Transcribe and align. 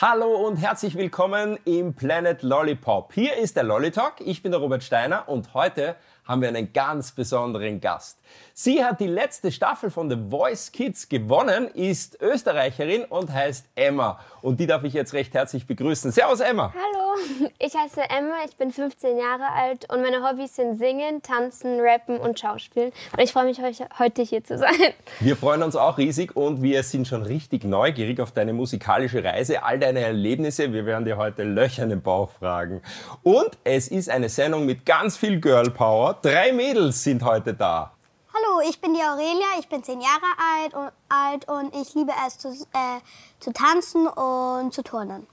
Hallo 0.00 0.46
und 0.46 0.58
herzlich 0.58 0.94
willkommen 0.94 1.58
im 1.64 1.92
Planet 1.92 2.44
Lollipop. 2.44 3.12
Hier 3.14 3.36
ist 3.36 3.56
der 3.56 3.64
Lollitalk. 3.64 4.20
Ich 4.20 4.44
bin 4.44 4.52
der 4.52 4.60
Robert 4.60 4.84
Steiner 4.84 5.28
und 5.28 5.54
heute 5.54 5.96
haben 6.28 6.42
wir 6.42 6.48
einen 6.48 6.72
ganz 6.74 7.10
besonderen 7.12 7.80
Gast. 7.80 8.18
Sie 8.52 8.84
hat 8.84 9.00
die 9.00 9.06
letzte 9.06 9.50
Staffel 9.50 9.90
von 9.90 10.10
The 10.10 10.18
Voice 10.30 10.72
Kids 10.72 11.08
gewonnen, 11.08 11.68
ist 11.68 12.20
Österreicherin 12.20 13.04
und 13.04 13.32
heißt 13.32 13.66
Emma. 13.74 14.20
Und 14.42 14.60
die 14.60 14.66
darf 14.66 14.84
ich 14.84 14.92
jetzt 14.92 15.14
recht 15.14 15.32
herzlich 15.32 15.66
begrüßen. 15.66 16.12
Servus 16.12 16.40
Emma. 16.40 16.74
Hallo, 16.74 17.50
ich 17.58 17.74
heiße 17.74 18.02
Emma, 18.10 18.34
ich 18.46 18.56
bin 18.56 18.70
15 18.70 19.16
Jahre 19.16 19.50
alt 19.54 19.90
und 19.90 20.02
meine 20.02 20.22
Hobbys 20.22 20.56
sind 20.56 20.78
Singen, 20.78 21.22
Tanzen, 21.22 21.80
Rappen 21.80 22.18
und 22.18 22.38
Schauspielen. 22.38 22.92
Und 23.12 23.22
ich 23.22 23.32
freue 23.32 23.46
mich, 23.46 23.58
heute 23.98 24.22
hier 24.22 24.44
zu 24.44 24.58
sein. 24.58 24.74
Wir 25.20 25.36
freuen 25.36 25.62
uns 25.62 25.76
auch 25.76 25.96
riesig 25.96 26.36
und 26.36 26.62
wir 26.62 26.82
sind 26.82 27.08
schon 27.08 27.22
richtig 27.22 27.64
neugierig 27.64 28.20
auf 28.20 28.32
deine 28.32 28.52
musikalische 28.52 29.24
Reise, 29.24 29.62
all 29.62 29.78
deine 29.78 30.00
Erlebnisse. 30.00 30.72
Wir 30.72 30.84
werden 30.84 31.04
dir 31.04 31.16
heute 31.16 31.42
Löcher 31.42 31.84
in 31.84 31.88
den 31.88 32.02
Bauch 32.02 32.30
fragen. 32.30 32.82
Und 33.22 33.50
es 33.64 33.88
ist 33.88 34.10
eine 34.10 34.28
Sendung 34.28 34.66
mit 34.66 34.84
ganz 34.84 35.16
viel 35.16 35.40
Girl 35.40 35.70
Power. 35.70 36.17
Drei 36.22 36.52
Mädels 36.52 37.04
sind 37.04 37.22
heute 37.22 37.54
da. 37.54 37.92
Hallo, 38.34 38.68
ich 38.68 38.80
bin 38.80 38.92
die 38.92 39.00
Aurelia, 39.00 39.46
ich 39.60 39.68
bin 39.68 39.84
zehn 39.84 40.00
Jahre 40.00 40.26
alt 40.56 40.74
und, 40.74 40.92
alt 41.08 41.48
und 41.48 41.76
ich 41.80 41.94
liebe 41.94 42.12
es 42.26 42.38
zu, 42.38 42.48
äh, 42.48 43.00
zu 43.38 43.52
tanzen 43.52 44.08
und 44.08 44.74
zu 44.74 44.82
turnen. 44.82 45.28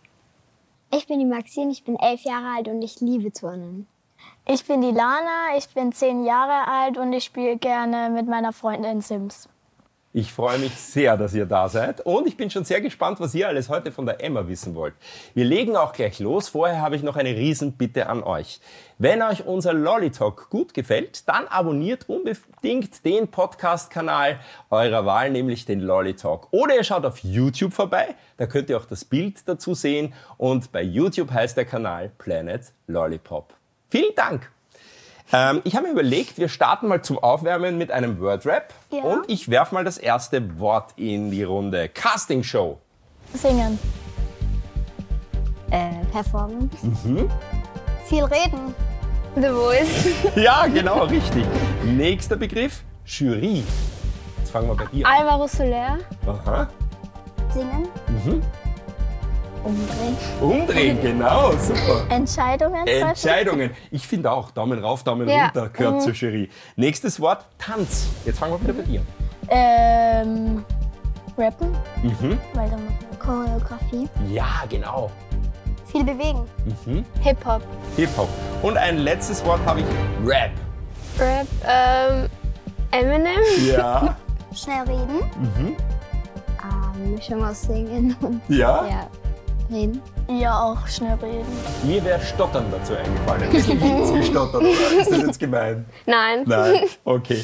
Ich 0.93 1.07
bin 1.07 1.17
die 1.17 1.26
Maxine, 1.26 1.71
ich 1.71 1.84
bin 1.84 1.95
elf 1.95 2.21
Jahre 2.21 2.55
alt 2.55 2.67
und 2.67 2.84
ich 2.84 3.02
liebe 3.02 3.31
Turnen. 3.34 3.88
Ich 4.48 4.66
bin 4.66 4.81
die 4.81 4.91
Lana, 4.91 5.57
ich 5.57 5.67
bin 5.70 5.91
zehn 5.91 6.23
Jahre 6.23 6.67
alt 6.67 6.98
und 6.98 7.12
ich 7.13 7.23
spiele 7.23 7.57
gerne 7.57 8.12
mit 8.12 8.27
meiner 8.27 8.54
Freundin 8.54 9.02
Sims. 9.02 9.49
Ich 10.17 10.31
freue 10.31 10.59
mich 10.59 10.71
sehr, 10.71 11.17
dass 11.17 11.33
ihr 11.33 11.45
da 11.45 11.67
seid 11.67 11.99
und 11.99 12.25
ich 12.25 12.37
bin 12.37 12.49
schon 12.49 12.63
sehr 12.63 12.79
gespannt, 12.79 13.19
was 13.19 13.35
ihr 13.35 13.49
alles 13.49 13.67
heute 13.67 13.91
von 13.91 14.05
der 14.05 14.23
Emma 14.23 14.47
wissen 14.47 14.73
wollt. 14.73 14.93
Wir 15.34 15.43
legen 15.43 15.76
auch 15.76 15.91
gleich 15.91 16.20
los. 16.20 16.48
Vorher 16.48 16.79
habe 16.79 16.95
ich 16.95 17.03
noch 17.03 17.17
eine 17.17 17.35
Riesenbitte 17.35 18.07
an 18.07 18.23
euch. 18.23 18.62
Wenn 18.98 19.21
euch 19.21 19.45
unser 19.45 19.73
Lollitalk 19.73 20.49
gut 20.49 20.73
gefällt, 20.73 21.27
dann 21.27 21.49
abonniert 21.49 22.07
unbedingt 22.07 23.03
den 23.03 23.27
Podcast-Kanal 23.27 24.40
eurer 24.70 25.05
Wahl, 25.05 25.31
nämlich 25.31 25.65
den 25.65 25.81
Lollitalk. 25.81 26.47
Oder 26.51 26.77
ihr 26.77 26.85
schaut 26.85 27.03
auf 27.03 27.20
YouTube 27.20 27.73
vorbei, 27.73 28.15
da 28.37 28.47
könnt 28.47 28.70
ihr 28.70 28.77
auch 28.77 28.85
das 28.85 29.03
Bild 29.03 29.45
dazu 29.49 29.73
sehen 29.73 30.13
und 30.37 30.71
bei 30.71 30.81
YouTube 30.81 31.29
heißt 31.29 31.57
der 31.57 31.65
Kanal 31.65 32.09
Planet 32.18 32.62
Lollipop. 32.87 33.53
Vielen 33.90 34.15
Dank! 34.15 34.54
Ähm, 35.34 35.62
ich 35.63 35.76
habe 35.76 35.87
mir 35.87 35.93
überlegt, 35.93 36.37
wir 36.37 36.49
starten 36.49 36.87
mal 36.87 37.01
zum 37.01 37.18
Aufwärmen 37.18 37.77
mit 37.77 37.91
einem 37.91 38.20
Wordrap. 38.20 38.73
Ja. 38.91 39.04
Und 39.04 39.29
ich 39.29 39.49
werfe 39.49 39.73
mal 39.73 39.84
das 39.84 39.98
erste 39.98 40.59
Wort 40.59 40.93
in 40.98 41.31
die 41.31 41.43
Runde. 41.43 41.90
Casting 41.90 42.43
Show. 42.43 42.79
Singen. 43.34 43.79
Äh, 45.71 46.05
performen. 46.12 46.70
Mhm. 46.81 47.29
Viel 48.05 48.23
reden. 48.23 48.76
The 49.35 49.49
Voice. 49.49 50.05
ja, 50.35 50.68
genau, 50.68 51.03
richtig. 51.05 51.46
Nächster 51.84 52.37
Begriff, 52.37 52.84
Jury. 53.05 53.63
Jetzt 54.37 54.51
fangen 54.51 54.68
wir 54.70 54.76
bei 54.76 54.85
dir 54.85 55.05
an. 55.05 55.13
Alvaro 55.13 55.48
Soler. 55.48 55.98
Aha. 56.26 56.70
Singen. 57.51 57.87
Mhm. 58.07 58.41
Umdrehen. 59.66 60.16
Umdrehen, 60.41 61.02
genau, 61.02 61.52
super. 61.54 62.05
Entscheidungen. 62.10 62.85
Entscheidungen. 62.85 63.71
Ich 63.90 64.06
finde 64.06 64.31
auch, 64.31 64.52
Daumen 64.52 64.78
rauf, 64.78 65.03
Daumen 65.03 65.28
ja. 65.28 65.46
runter 65.46 65.69
gehört 65.69 65.96
mhm. 65.96 66.00
zur 66.02 66.13
Jury. 66.13 66.50
Nächstes 66.75 67.19
Wort, 67.19 67.46
Tanz. 67.58 68.08
Jetzt 68.25 68.38
fangen 68.38 68.53
wir 68.53 68.62
wieder 68.62 68.74
bei 68.74 68.84
dir. 68.84 69.02
Ähm, 69.50 70.63
rappen. 71.36 71.72
Mhm. 72.03 72.38
Weil 72.53 72.69
dann 72.69 72.88
Choreografie. 73.18 74.08
Ja, 74.30 74.63
genau. 74.69 75.09
Viel 75.88 76.03
bewegen. 76.03 76.46
Mhm. 76.86 77.03
Hip-Hop. 77.22 77.63
Hip-Hop. 77.96 78.30
Und 78.62 78.78
ein 78.78 79.00
letztes 79.00 79.44
Wort 79.46 79.66
habe 79.66 79.80
ich, 79.80 79.86
Rap. 80.24 80.52
Rap, 81.18 81.48
ähm, 81.68 82.30
Eminem. 82.92 83.42
Ja. 83.66 84.16
Schnell 84.54 84.84
reden. 84.84 85.22
Mhm. 85.40 85.75
Ah, 86.62 86.94
Mischung 87.04 87.44
aus 87.44 87.64
Singen 87.64 88.16
und 88.22 88.42
ja. 88.48 88.86
ja 88.88 89.09
reden? 89.70 90.02
Ja, 90.30 90.62
auch 90.64 90.88
schnell 90.88 91.16
reden. 91.16 91.46
Mir 91.84 92.03
wäre 92.03 92.22
Stottern 92.22 92.66
dazu 92.72 92.94
eingefallen. 92.96 93.44
Ein 93.44 93.50
bisschen 93.52 94.38
oder? 94.38 94.62
Ist 94.62 95.12
das 95.12 95.22
jetzt 95.22 95.40
gemein? 95.40 95.86
Nein. 96.06 96.44
Nein, 96.46 96.81
okay. 97.03 97.44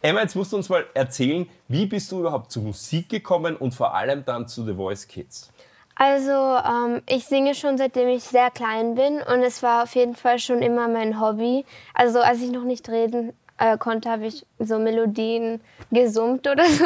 Emma, 0.00 0.20
jetzt 0.20 0.34
musst 0.34 0.52
du 0.52 0.56
uns 0.56 0.68
mal 0.68 0.84
erzählen, 0.94 1.48
wie 1.68 1.86
bist 1.86 2.10
du 2.10 2.20
überhaupt 2.20 2.50
zur 2.50 2.64
Musik 2.64 3.08
gekommen 3.08 3.56
und 3.56 3.72
vor 3.72 3.94
allem 3.94 4.24
dann 4.24 4.48
zu 4.48 4.64
The 4.64 4.74
Voice 4.74 5.06
Kids? 5.06 5.52
Also 5.94 6.30
ähm, 6.30 7.02
ich 7.08 7.26
singe 7.26 7.54
schon 7.54 7.78
seitdem 7.78 8.08
ich 8.08 8.24
sehr 8.24 8.50
klein 8.50 8.94
bin 8.94 9.20
und 9.20 9.42
es 9.42 9.62
war 9.62 9.84
auf 9.84 9.94
jeden 9.94 10.16
Fall 10.16 10.38
schon 10.38 10.62
immer 10.62 10.88
mein 10.88 11.20
Hobby. 11.20 11.64
Also 11.94 12.20
als 12.20 12.40
ich 12.40 12.50
noch 12.50 12.64
nicht 12.64 12.88
reden 12.88 13.32
äh, 13.62 13.78
konnte, 13.78 14.10
habe 14.10 14.26
ich 14.26 14.44
so 14.58 14.78
Melodien 14.78 15.60
gesummt 15.92 16.48
oder 16.48 16.64
so. 16.68 16.84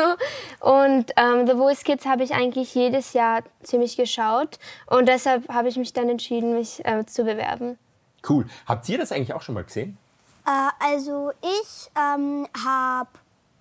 Und 0.60 1.10
ähm, 1.16 1.46
The 1.46 1.54
Voice 1.54 1.84
Kids 1.84 2.04
habe 2.04 2.22
ich 2.22 2.34
eigentlich 2.34 2.74
jedes 2.74 3.14
Jahr 3.14 3.42
ziemlich 3.62 3.96
geschaut 3.96 4.58
und 4.86 5.08
deshalb 5.08 5.48
habe 5.48 5.68
ich 5.68 5.76
mich 5.76 5.94
dann 5.94 6.10
entschieden, 6.10 6.54
mich 6.54 6.84
äh, 6.84 7.06
zu 7.06 7.24
bewerben. 7.24 7.78
Cool. 8.28 8.46
Habt 8.66 8.88
ihr 8.88 8.98
das 8.98 9.10
eigentlich 9.10 9.32
auch 9.32 9.40
schon 9.40 9.54
mal 9.54 9.64
gesehen? 9.64 9.96
Äh, 10.46 10.90
also 10.92 11.32
ich 11.40 11.90
ähm, 11.96 12.46
habe 12.64 13.08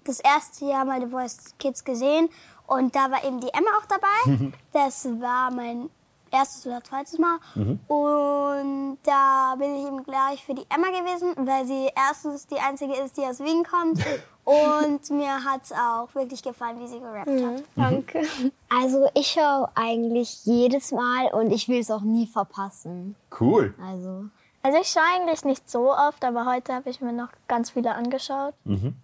das 0.04 0.20
erste 0.20 0.66
Jahr 0.66 0.84
mal 0.84 1.00
The 1.00 1.08
Voice 1.08 1.56
Kids 1.58 1.86
gesehen 1.86 2.30
und 2.68 2.96
da 2.96 3.12
war 3.12 3.24
eben 3.24 3.40
die 3.40 3.54
Emma 3.54 3.70
auch 3.80 3.86
dabei. 3.86 4.52
das 4.74 5.06
war 5.22 5.52
mein 5.52 5.90
erstes 6.36 6.68
oder 6.68 6.84
zweites 6.84 7.18
Mal. 7.18 7.38
Mhm. 7.56 7.80
Und 7.88 8.98
da 9.04 9.56
bin 9.58 9.76
ich 9.76 9.88
eben 9.88 10.04
gleich 10.04 10.44
für 10.44 10.54
die 10.54 10.66
Emma 10.70 10.88
gewesen, 10.88 11.34
weil 11.48 11.66
sie 11.66 11.90
erstens 11.96 12.48
die 12.48 12.60
einzige 12.60 12.94
ist, 12.94 13.18
die 13.18 13.22
aus 13.22 13.40
Wien 13.40 13.64
kommt. 13.64 14.00
Und 14.46 15.10
mir 15.10 15.44
hat 15.44 15.64
es 15.64 15.72
auch 15.72 16.14
wirklich 16.14 16.44
gefallen, 16.44 16.80
wie 16.80 16.88
sie 16.88 17.00
gerappt 17.00 17.28
mhm. 17.28 17.56
hat. 17.56 17.64
Danke. 17.76 18.22
Also 18.70 19.08
ich 19.16 19.28
schaue 19.28 19.70
eigentlich 19.74 20.46
jedes 20.46 20.92
Mal 20.92 21.30
und 21.34 21.52
ich 21.52 21.68
will 21.68 21.80
es 21.80 21.90
auch 21.90 22.02
nie 22.02 22.28
verpassen. 22.28 23.16
Cool. 23.40 23.74
Also, 23.84 24.26
also 24.62 24.78
ich 24.80 24.88
schaue 24.90 25.04
eigentlich 25.16 25.46
nicht 25.46 25.68
so 25.68 25.92
oft, 25.92 26.24
aber 26.24 26.46
heute 26.46 26.76
habe 26.76 26.92
ich 26.92 27.02
mir 27.02 27.14
noch 27.14 27.30
ganz 27.48 27.72
viele 27.72 27.96
angeschaut. 27.96 28.54
Mhm. 28.66 28.96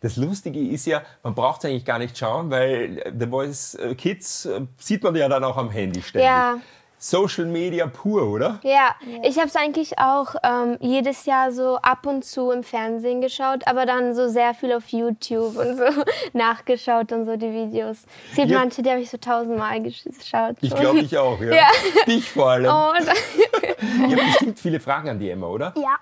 Das 0.00 0.16
Lustige 0.16 0.60
ist 0.60 0.86
ja, 0.86 1.02
man 1.22 1.34
braucht 1.34 1.64
es 1.64 1.70
eigentlich 1.70 1.84
gar 1.84 1.98
nicht 1.98 2.16
schauen, 2.16 2.50
weil 2.50 3.12
The 3.18 3.26
Voice 3.26 3.78
Kids 3.96 4.46
äh, 4.46 4.62
sieht 4.78 5.02
man 5.02 5.14
ja 5.16 5.28
dann 5.28 5.44
auch 5.44 5.56
am 5.56 5.70
Handy 5.70 6.02
ständig. 6.02 6.26
Ja. 6.26 6.58
Social 6.98 7.44
Media 7.44 7.86
pur, 7.86 8.22
oder? 8.22 8.58
Ja, 8.62 8.94
ich 9.22 9.36
habe 9.36 9.48
es 9.48 9.56
eigentlich 9.56 9.98
auch 9.98 10.34
ähm, 10.42 10.78
jedes 10.80 11.26
Jahr 11.26 11.52
so 11.52 11.76
ab 11.76 12.06
und 12.06 12.24
zu 12.24 12.50
im 12.50 12.62
Fernsehen 12.62 13.20
geschaut, 13.20 13.66
aber 13.66 13.84
dann 13.84 14.14
so 14.14 14.28
sehr 14.28 14.54
viel 14.54 14.72
auf 14.72 14.88
YouTube 14.88 15.56
und 15.56 15.76
so 15.76 15.84
nachgeschaut 16.32 17.12
und 17.12 17.26
so 17.26 17.36
die 17.36 17.52
Videos. 17.52 18.04
Es 18.30 18.36
gibt 18.36 18.50
ja. 18.50 18.58
manche, 18.58 18.82
die 18.82 18.90
habe 18.90 19.00
ich 19.00 19.10
so 19.10 19.18
tausendmal 19.18 19.82
geschaut. 19.82 20.56
Ich 20.62 20.74
glaube, 20.74 21.00
ich 21.00 21.16
auch, 21.18 21.38
ja. 21.40 21.54
ja. 21.54 21.68
Dich 22.06 22.30
vor 22.30 22.50
allem. 22.50 22.66
Oh, 22.66 22.92
Ihr 24.08 24.16
habt 24.16 24.26
bestimmt 24.26 24.58
viele 24.58 24.80
Fragen 24.80 25.10
an 25.10 25.18
die 25.18 25.30
Emma, 25.30 25.48
oder? 25.48 25.74
Ja. 25.76 25.98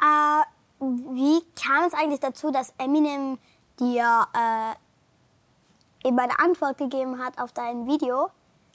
Äh, 0.00 0.44
wie 0.86 1.42
kam 1.54 1.84
es 1.84 1.94
eigentlich 1.94 2.20
dazu, 2.20 2.50
dass 2.50 2.74
Eminem 2.78 3.38
dir 3.78 4.26
äh, 4.34 6.08
eben 6.08 6.18
eine 6.18 6.38
Antwort 6.38 6.78
gegeben 6.78 7.18
hat 7.22 7.38
auf 7.38 7.52
dein 7.52 7.86
Video? 7.86 8.30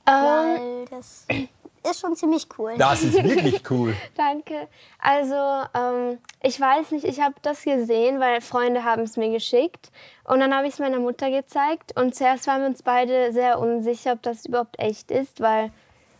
Weil 0.05 0.85
das 0.85 1.25
ist 1.89 1.99
schon 1.99 2.15
ziemlich 2.15 2.47
cool. 2.57 2.75
Das 2.77 3.03
ist 3.03 3.23
wirklich 3.23 3.63
cool. 3.71 3.95
Danke. 4.15 4.67
Also, 4.99 5.35
ähm, 5.73 6.19
ich 6.41 6.59
weiß 6.59 6.91
nicht, 6.91 7.05
ich 7.05 7.21
habe 7.21 7.35
das 7.41 7.63
gesehen, 7.63 8.19
weil 8.19 8.41
Freunde 8.41 8.83
haben 8.83 9.03
es 9.03 9.17
mir 9.17 9.29
geschickt. 9.29 9.91
Und 10.23 10.39
dann 10.39 10.55
habe 10.55 10.67
ich 10.67 10.73
es 10.73 10.79
meiner 10.79 10.99
Mutter 10.99 11.31
gezeigt. 11.31 11.99
Und 11.99 12.15
zuerst 12.15 12.47
waren 12.47 12.61
wir 12.61 12.67
uns 12.67 12.83
beide 12.83 13.31
sehr 13.33 13.59
unsicher, 13.59 14.13
ob 14.13 14.21
das 14.21 14.45
überhaupt 14.45 14.79
echt 14.79 15.11
ist, 15.11 15.39
weil 15.41 15.71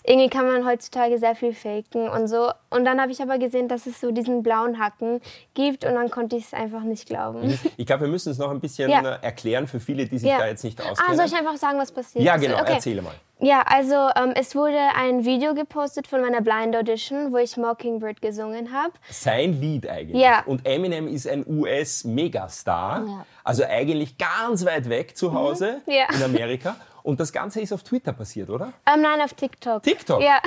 irgendwie 0.04 0.30
kann 0.30 0.48
man 0.48 0.66
heutzutage 0.66 1.18
sehr 1.18 1.36
viel 1.36 1.54
faken 1.54 2.10
und 2.10 2.28
so. 2.28 2.52
Und 2.70 2.86
dann 2.86 3.00
habe 3.00 3.12
ich 3.12 3.22
aber 3.22 3.38
gesehen, 3.38 3.68
dass 3.68 3.86
es 3.86 4.00
so 4.02 4.12
diesen 4.12 4.42
blauen 4.44 4.80
Hacken 4.80 5.22
gibt 5.54 5.86
und 5.86 5.94
dann 5.94 6.10
konnte 6.10 6.36
ich 6.36 6.46
es 6.46 6.54
einfach 6.54 6.82
nicht 6.82 7.08
glauben. 7.08 7.48
Mhm. 7.48 7.60
Ich 7.78 7.86
glaube, 7.86 8.06
wir 8.06 8.08
müssen 8.08 8.32
es 8.32 8.38
noch 8.38 8.50
ein 8.50 8.60
bisschen 8.60 8.90
ja. 8.90 9.02
Äh, 9.02 9.24
erklären 9.24 9.68
für 9.68 9.80
viele, 9.80 10.06
die 10.06 10.18
sich 10.18 10.30
ja. 10.30 10.40
da 10.40 10.48
jetzt 10.48 10.64
nicht 10.64 10.80
auskennen. 10.80 11.12
Ah, 11.12 11.16
soll 11.16 11.26
ich 11.26 11.36
einfach 11.36 11.58
sagen, 11.58 11.78
was 11.78 11.92
passiert 11.92 12.24
Ja, 12.24 12.38
genau, 12.38 12.60
okay. 12.60 12.74
erzähle 12.74 13.02
mal. 13.02 13.14
Ja, 13.44 13.64
also 13.66 13.96
ähm, 14.16 14.34
es 14.36 14.56
wurde 14.56 14.78
ein 14.96 15.26
Video 15.26 15.56
gepostet 15.56 16.06
von 16.06 16.22
meiner 16.22 16.42
Blind 16.42 16.76
Audition, 16.76 17.32
wo 17.34 17.38
ich 17.38 17.58
Mockingbird 17.58 18.22
gesungen 18.22 18.72
habe. 18.72 18.94
Sein 19.10 19.60
Lied 19.60 19.90
eigentlich. 19.90 20.22
Ja. 20.22 20.44
Und 20.46 20.68
Eminem 20.68 21.08
ist 21.08 21.28
ein 21.28 21.44
US-Megastar, 21.48 23.04
ja. 23.04 23.26
also 23.44 23.64
eigentlich 23.64 24.20
ganz 24.20 24.64
weit 24.64 24.90
weg 24.90 25.18
zu 25.18 25.34
Hause 25.34 25.82
mhm. 25.88 25.94
ja. 25.94 26.06
in 26.16 26.24
Amerika. 26.24 26.76
Und 27.04 27.20
das 27.20 27.32
Ganze 27.32 27.62
ist 27.62 27.74
auf 27.74 27.84
Twitter 27.84 28.14
passiert, 28.14 28.50
oder? 28.50 28.74
Ähm, 28.86 29.02
nein, 29.02 29.22
auf 29.22 29.34
TikTok. 29.34 29.84
TikTok? 29.84 30.22
Ja. 30.22 30.40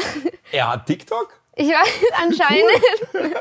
Er 0.52 0.72
hat 0.72 0.86
TikTok? 0.86 1.40
Ich 1.56 1.68
weiß, 1.68 1.88
anscheinend. 2.22 2.82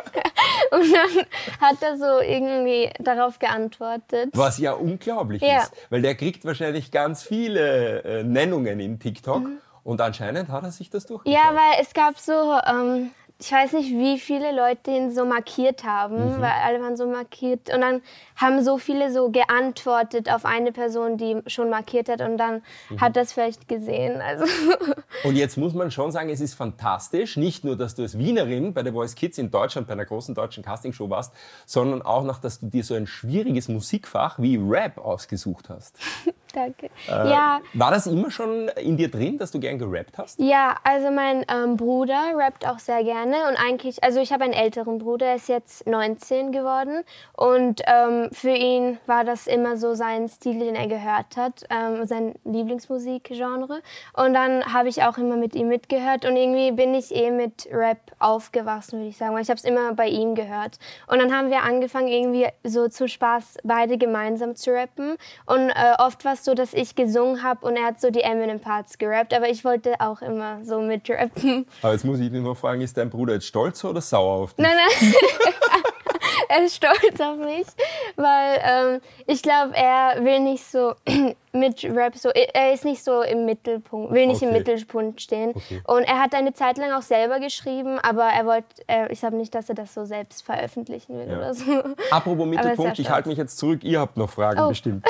und 0.71 0.93
dann 0.93 1.25
hat 1.59 1.81
er 1.81 1.97
so 1.97 2.19
irgendwie 2.19 2.89
darauf 2.99 3.39
geantwortet. 3.39 4.29
Was 4.33 4.59
ja 4.59 4.73
unglaublich 4.73 5.41
ja. 5.41 5.63
ist, 5.63 5.73
weil 5.89 6.01
der 6.01 6.15
kriegt 6.15 6.45
wahrscheinlich 6.45 6.91
ganz 6.91 7.23
viele 7.23 8.03
äh, 8.03 8.23
Nennungen 8.23 8.79
in 8.79 8.99
TikTok. 8.99 9.43
Mhm. 9.43 9.57
Und 9.83 9.99
anscheinend 9.99 10.49
hat 10.49 10.63
er 10.63 10.71
sich 10.71 10.89
das 10.89 11.05
durchgeschaut. 11.05 11.37
Ja, 11.37 11.53
weil 11.53 11.81
es 11.81 11.93
gab 11.93 12.17
so, 12.17 12.57
ähm, 12.65 13.11
ich 13.39 13.51
weiß 13.51 13.73
nicht, 13.73 13.89
wie 13.89 14.19
viele 14.19 14.55
Leute 14.55 14.91
ihn 14.91 15.11
so 15.11 15.25
markiert 15.25 15.83
haben, 15.83 16.37
mhm. 16.37 16.41
weil 16.41 16.51
alle 16.63 16.81
waren 16.81 16.95
so 16.95 17.05
markiert. 17.07 17.73
Und 17.73 17.81
dann 17.81 18.01
haben 18.35 18.63
so 18.63 18.77
viele 18.77 19.11
so 19.11 19.31
geantwortet 19.31 20.31
auf 20.31 20.45
eine 20.45 20.71
Person, 20.71 21.17
die 21.17 21.41
schon 21.47 21.69
markiert 21.69 22.07
hat 22.09 22.21
und 22.21 22.37
dann 22.37 22.61
mhm. 22.89 23.01
hat 23.01 23.15
das 23.15 23.33
vielleicht 23.33 23.67
gesehen. 23.67 24.21
Also. 24.21 24.45
Und 25.23 25.35
jetzt 25.35 25.57
muss 25.57 25.73
man 25.73 25.91
schon 25.91 26.11
sagen, 26.11 26.29
es 26.29 26.41
ist 26.41 26.53
fantastisch, 26.55 27.37
nicht 27.37 27.63
nur, 27.63 27.77
dass 27.77 27.95
du 27.95 28.01
als 28.01 28.17
Wienerin 28.17 28.73
bei 28.73 28.83
The 28.83 28.91
Voice 28.91 29.15
Kids 29.15 29.37
in 29.37 29.51
Deutschland 29.51 29.87
bei 29.87 29.93
einer 29.93 30.05
großen 30.05 30.33
deutschen 30.33 30.63
Castingshow 30.63 31.09
warst, 31.09 31.33
sondern 31.65 32.01
auch 32.01 32.23
noch, 32.23 32.39
dass 32.39 32.59
du 32.59 32.67
dir 32.67 32.83
so 32.83 32.95
ein 32.95 33.07
schwieriges 33.07 33.67
Musikfach 33.67 34.39
wie 34.39 34.57
Rap 34.57 34.97
ausgesucht 34.97 35.69
hast. 35.69 35.97
Danke. 36.53 36.89
Äh, 37.07 37.29
ja. 37.29 37.61
War 37.73 37.91
das 37.91 38.05
immer 38.05 38.29
schon 38.29 38.67
in 38.69 38.95
dir 38.95 39.09
drin, 39.09 39.37
dass 39.39 39.51
du 39.51 39.59
gern 39.59 39.79
gerappt 39.79 40.17
hast? 40.19 40.39
Ja, 40.39 40.77
also 40.83 41.09
mein 41.09 41.43
ähm, 41.47 41.77
Bruder 41.77 42.33
rappt 42.35 42.67
auch 42.67 42.79
sehr 42.79 43.03
gerne. 43.23 43.47
Und 43.49 43.55
eigentlich, 43.57 44.03
also 44.03 44.19
ich 44.19 44.31
habe 44.31 44.43
einen 44.43 44.53
älteren 44.53 44.97
Bruder, 44.97 45.27
er 45.27 45.35
ist 45.35 45.49
jetzt 45.49 45.87
19 45.87 46.51
geworden. 46.51 47.03
Und 47.35 47.81
ähm, 47.85 48.29
für 48.31 48.49
ihn 48.49 48.97
war 49.05 49.23
das 49.23 49.47
immer 49.47 49.77
so 49.77 49.93
sein 49.93 50.27
Stil, 50.27 50.59
den 50.59 50.75
er 50.75 50.87
gehört 50.87 51.37
hat, 51.37 51.63
ähm, 51.69 52.05
sein 52.05 52.35
Lieblingsmusikgenre. 52.43 53.81
Und 54.13 54.33
dann 54.33 54.73
habe 54.73 54.89
ich 54.89 55.03
auch 55.03 55.17
immer 55.17 55.37
mit 55.37 55.55
ihm 55.55 55.67
mitgehört. 55.67 56.25
Und 56.25 56.35
irgendwie 56.35 56.71
bin 56.71 56.93
ich 56.93 57.13
eh 57.13 57.31
mit 57.31 57.67
Rap 57.71 57.99
aufgewachsen, 58.19 58.99
würde 58.99 59.09
ich 59.09 59.17
sagen, 59.17 59.33
weil 59.33 59.43
ich 59.43 59.49
habe 59.49 59.57
es 59.57 59.65
immer 59.65 59.93
bei 59.93 60.07
ihm 60.07 60.35
gehört. 60.35 60.79
Und 61.07 61.19
dann 61.19 61.33
haben 61.33 61.49
wir 61.49 61.63
angefangen 61.63 62.07
irgendwie 62.07 62.47
so 62.63 62.87
zu 62.87 63.07
Spaß 63.07 63.57
beide 63.63 63.97
gemeinsam 63.97 64.55
zu 64.55 64.71
rappen. 64.71 65.15
Und 65.45 65.69
äh, 65.69 65.95
oft 65.99 66.25
war 66.25 66.33
es 66.33 66.45
so, 66.45 66.53
dass 66.53 66.73
ich 66.73 66.95
gesungen 66.95 67.43
habe 67.43 67.65
und 67.65 67.75
er 67.75 67.85
hat 67.85 68.01
so 68.01 68.09
die 68.09 68.21
Eminem-Parts 68.21 68.97
gerappt, 68.97 69.33
aber 69.33 69.49
ich 69.49 69.63
wollte 69.63 69.93
auch 69.99 70.21
immer 70.21 70.63
so 70.63 70.81
mitrappen. 70.81 71.65
Aber 71.81 71.93
jetzt 71.93 72.05
muss 72.05 72.19
ich 72.19 72.31
dich 72.31 72.41
noch 72.41 72.55
fragen, 72.55 72.81
ist 72.81 72.97
dein 72.97 73.09
Bruder 73.13 73.35
jetzt 73.35 73.45
stolz 73.45 73.83
oder 73.85 74.01
sauer 74.01 74.43
auf 74.43 74.53
dich? 74.55 74.65
Nein, 74.65 74.75
nein. 74.75 75.13
er 76.49 76.65
ist 76.65 76.75
stolz 76.75 77.19
auf 77.19 77.37
mich, 77.37 77.67
weil 78.15 78.59
ähm, 78.63 79.01
ich 79.27 79.41
glaube, 79.43 79.75
er 79.75 80.23
will 80.23 80.39
nicht 80.39 80.65
so 80.65 80.95
mit 81.53 81.83
Rap 81.83 82.17
so, 82.17 82.29
er 82.29 82.73
ist 82.73 82.85
nicht 82.85 83.03
so 83.03 83.21
im 83.21 83.45
Mittelpunkt, 83.45 84.11
will 84.11 84.25
nicht 84.27 84.37
okay. 84.37 84.47
im 84.47 84.53
Mittelpunkt 84.53 85.21
stehen. 85.21 85.51
Okay. 85.51 85.81
Und 85.85 86.03
er 86.03 86.19
hat 86.19 86.33
eine 86.33 86.53
Zeit 86.53 86.77
lang 86.77 86.91
auch 86.91 87.01
selber 87.03 87.39
geschrieben, 87.39 87.99
aber 87.99 88.23
er 88.23 88.45
wollte, 88.45 88.67
äh, 88.87 89.11
ich 89.11 89.19
glaube 89.19 89.37
nicht, 89.37 89.53
dass 89.53 89.69
er 89.69 89.75
das 89.75 89.93
so 89.93 90.05
selbst 90.05 90.43
veröffentlichen 90.43 91.17
will 91.17 91.27
ja. 91.29 91.37
oder 91.37 91.53
so. 91.53 91.83
Apropos 92.11 92.47
Mittelpunkt, 92.47 92.97
ich 92.97 93.09
halte 93.09 93.29
mich 93.29 93.37
jetzt 93.37 93.57
zurück, 93.57 93.83
ihr 93.83 93.99
habt 93.99 94.17
noch 94.17 94.29
Fragen 94.29 94.59
oh. 94.59 94.69
bestimmt. 94.69 95.05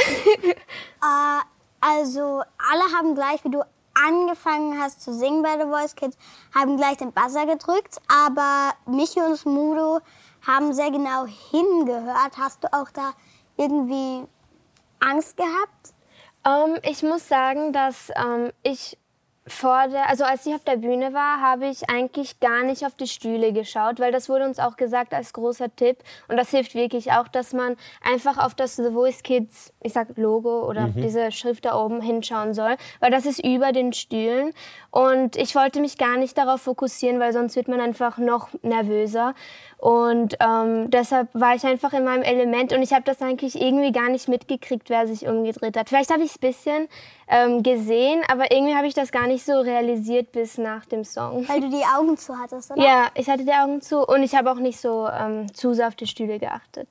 uh, 1.01 1.41
also 1.81 2.41
alle 2.57 2.97
haben 2.97 3.15
gleich, 3.15 3.44
wie 3.44 3.51
du 3.51 3.61
angefangen 3.94 4.80
hast 4.81 5.01
zu 5.01 5.13
singen 5.13 5.44
bei 5.44 5.57
The 5.57 5.69
Voice 5.69 5.95
Kids, 5.95 6.18
haben 6.54 6.78
gleich 6.78 6.98
den 6.98 7.12
Buzzer 7.12 7.45
gedrückt, 7.45 8.00
aber 8.07 8.74
Michi 8.86 9.19
und 9.22 9.38
Smudo 9.38 10.00
haben 10.45 10.74
sehr 10.74 10.92
genau 10.92 11.25
hingehört. 11.25 12.38
Hast 12.38 12.63
du 12.63 12.74
auch 12.74 12.90
da 12.92 13.13
irgendwie 13.57 14.25
Angst 15.00 15.38
gehabt? 15.38 15.94
Um, 16.45 16.75
ähm, 16.75 16.80
ich 16.84 17.04
muss 17.04 17.28
sagen, 17.28 17.72
dass 17.72 18.10
um, 18.10 18.45
ähm, 18.45 18.51
ich 18.63 18.98
vor 19.45 19.90
der, 19.90 20.10
also 20.10 20.24
als 20.24 20.45
ich 20.45 20.54
auf 20.54 20.63
der 20.63 20.78
Bühne 20.78 21.13
war, 21.13 21.42
habe 21.42 21.68
ich 21.68 21.90
eigentlich 21.90 22.40
gar 22.40 22.63
nicht 22.63 22.86
auf 22.86 22.95
die 22.95 23.07
Stühle 23.07 23.51
geschaut, 23.51 24.00
weil 24.00 24.12
das 24.12 24.30
wurde 24.30 24.45
uns 24.45 24.57
auch 24.57 24.78
gesagt 24.78 25.13
als 25.13 25.34
großer 25.34 25.75
Tipp. 25.75 25.98
Und 26.30 26.38
das 26.38 26.50
hilft 26.51 26.75
wirklich 26.75 27.12
auch, 27.12 27.28
dass 27.28 27.51
man 27.51 27.75
einfach 28.01 28.38
auf 28.38 28.56
das 28.56 28.78
The 28.78 28.92
Voice 28.92 29.22
Kids, 29.22 29.74
ich 29.81 29.92
sag 29.92 30.18
Logo 30.18 30.68
oder 30.68 30.88
mhm. 30.88 31.01
diese 31.01 31.31
Schrift 31.31 31.66
da 31.66 31.78
oben 31.78 32.01
hinschauen 32.01 32.54
soll, 32.54 32.78
weil 33.01 33.12
das 33.12 33.25
ist 33.25 33.44
über 33.44 33.74
den 33.74 33.92
Stühlen. 33.92 34.54
Und 34.92 35.36
ich 35.36 35.56
wollte 35.56 35.81
mich 35.81 35.98
gar 35.98 36.18
nicht 36.18 36.38
darauf 36.38 36.62
fokussieren, 36.62 37.19
weil 37.19 37.34
sonst 37.34 37.56
wird 37.57 37.68
man 37.68 37.81
einfach 37.81 38.18
noch 38.18 38.50
nervöser 38.62 39.34
und 39.83 40.38
ähm, 40.39 40.89
deshalb 40.91 41.27
war 41.33 41.56
ich 41.56 41.65
einfach 41.65 41.91
in 41.91 42.06
meinem 42.06 42.24
Element 42.24 42.71
und 42.71 42.81
ich 42.81 42.94
habe 42.94 43.03
das 43.03 43.21
eigentlich 43.21 43.59
irgendwie 43.62 43.91
gar 43.91 44.07
nicht 44.09 44.30
mitgekriegt, 44.30 44.89
wer 44.89 45.06
sich 45.07 45.27
umgedreht 45.27 45.75
hat. 45.75 45.89
Vielleicht 45.89 46.09
habe 46.09 46.24
ich 46.24 46.30
es 46.30 46.38
ein 46.38 46.39
bisschen 46.39 46.88
ähm, 47.27 47.63
gesehen, 47.63 48.21
aber 48.31 48.50
irgendwie 48.50 48.75
habe 48.75 48.88
ich 48.88 48.94
das 48.94 49.12
gar 49.12 49.27
nicht 49.27 49.44
so 49.44 49.59
realisiert 49.59 50.31
bis 50.31 50.57
nach 50.57 50.85
dem 50.85 51.03
Song. 51.03 51.45
Weil 51.50 51.59
du 51.59 51.69
die 51.69 51.83
Augen 52.00 52.15
zu 52.15 52.38
hattest, 52.38 52.71
oder? 52.71 52.81
Ja, 52.81 53.07
ich 53.13 53.30
hatte 53.30 53.44
die 53.44 53.51
Augen 53.51 53.81
zu 53.81 54.07
und 54.07 54.24
ich 54.24 54.33
habe 54.35 54.50
auch 54.53 54.59
nicht 54.59 54.80
so 54.80 55.06
ähm, 55.09 55.53
zu 55.53 55.74
sehr 55.74 55.89
auf 55.89 55.95
die 55.95 56.07
Stühle 56.07 56.39
geachtet. 56.39 56.88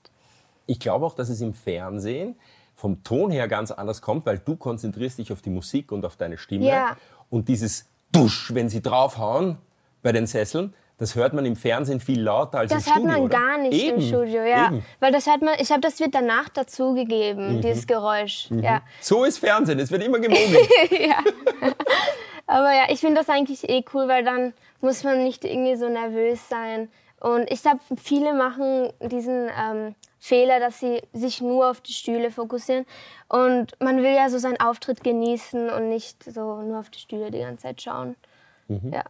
Ich 0.66 0.78
glaube 0.78 1.06
auch, 1.06 1.14
dass 1.14 1.30
es 1.30 1.40
im 1.40 1.54
Fernsehen 1.54 2.36
vom 2.74 3.02
Ton 3.02 3.30
her 3.30 3.48
ganz 3.48 3.70
anders 3.70 4.02
kommt, 4.02 4.26
weil 4.26 4.38
du 4.38 4.54
konzentrierst 4.54 5.16
dich 5.16 5.32
auf 5.32 5.40
die 5.40 5.48
Musik 5.48 5.92
und 5.92 6.04
auf 6.04 6.16
deine 6.16 6.36
Stimme. 6.36 6.66
Ja. 6.66 6.98
Und 7.30 7.48
dieses 7.48 7.86
Dusch, 8.12 8.52
wenn 8.52 8.68
sie 8.68 8.82
draufhauen 8.82 9.56
bei 10.02 10.12
den 10.12 10.26
Sesseln, 10.26 10.74
das 10.98 11.16
hört 11.16 11.32
man 11.32 11.44
im 11.44 11.56
Fernsehen 11.56 12.00
viel 12.00 12.20
lauter 12.20 12.58
als 12.58 12.70
das 12.70 12.86
im 12.86 12.92
Studio. 12.92 13.08
Das 13.08 13.12
hört 13.12 13.20
man 13.20 13.26
oder? 13.26 13.38
gar 13.38 13.58
nicht 13.58 13.82
Eben. 13.82 13.96
im 13.96 14.06
Studio, 14.06 14.42
ja. 14.42 14.66
Eben. 14.66 14.84
Weil 15.00 15.12
das 15.12 15.26
hört 15.26 15.42
man, 15.42 15.54
ich 15.58 15.70
habe 15.70 15.80
das 15.80 15.98
wird 16.00 16.14
danach 16.14 16.48
dazugegeben, 16.48 17.56
mhm. 17.56 17.60
dieses 17.62 17.86
Geräusch. 17.86 18.50
Mhm. 18.50 18.60
Ja. 18.60 18.82
So 19.00 19.24
ist 19.24 19.38
Fernsehen, 19.38 19.78
es 19.78 19.90
wird 19.90 20.02
immer 20.04 20.18
gemogelt. 20.18 20.68
ja. 20.90 21.18
Aber 22.46 22.72
ja, 22.72 22.84
ich 22.88 23.00
finde 23.00 23.16
das 23.16 23.28
eigentlich 23.28 23.68
eh 23.68 23.84
cool, 23.94 24.08
weil 24.08 24.24
dann 24.24 24.52
muss 24.80 25.04
man 25.04 25.24
nicht 25.24 25.44
irgendwie 25.44 25.76
so 25.76 25.88
nervös 25.88 26.48
sein. 26.48 26.88
Und 27.20 27.50
ich 27.50 27.62
glaube, 27.62 27.78
viele 27.96 28.34
machen 28.34 28.92
diesen 29.00 29.48
ähm, 29.56 29.94
Fehler, 30.18 30.58
dass 30.60 30.80
sie 30.80 31.02
sich 31.12 31.40
nur 31.40 31.70
auf 31.70 31.80
die 31.80 31.92
Stühle 31.92 32.30
fokussieren. 32.30 32.84
Und 33.28 33.80
man 33.80 33.98
will 33.98 34.14
ja 34.14 34.28
so 34.28 34.38
seinen 34.38 34.60
Auftritt 34.60 35.02
genießen 35.04 35.70
und 35.70 35.88
nicht 35.88 36.24
so 36.24 36.62
nur 36.62 36.80
auf 36.80 36.90
die 36.90 36.98
Stühle 36.98 37.30
die 37.30 37.38
ganze 37.38 37.62
Zeit 37.62 37.80
schauen. 37.80 38.16
Mhm. 38.68 38.92
Ja. 38.92 39.04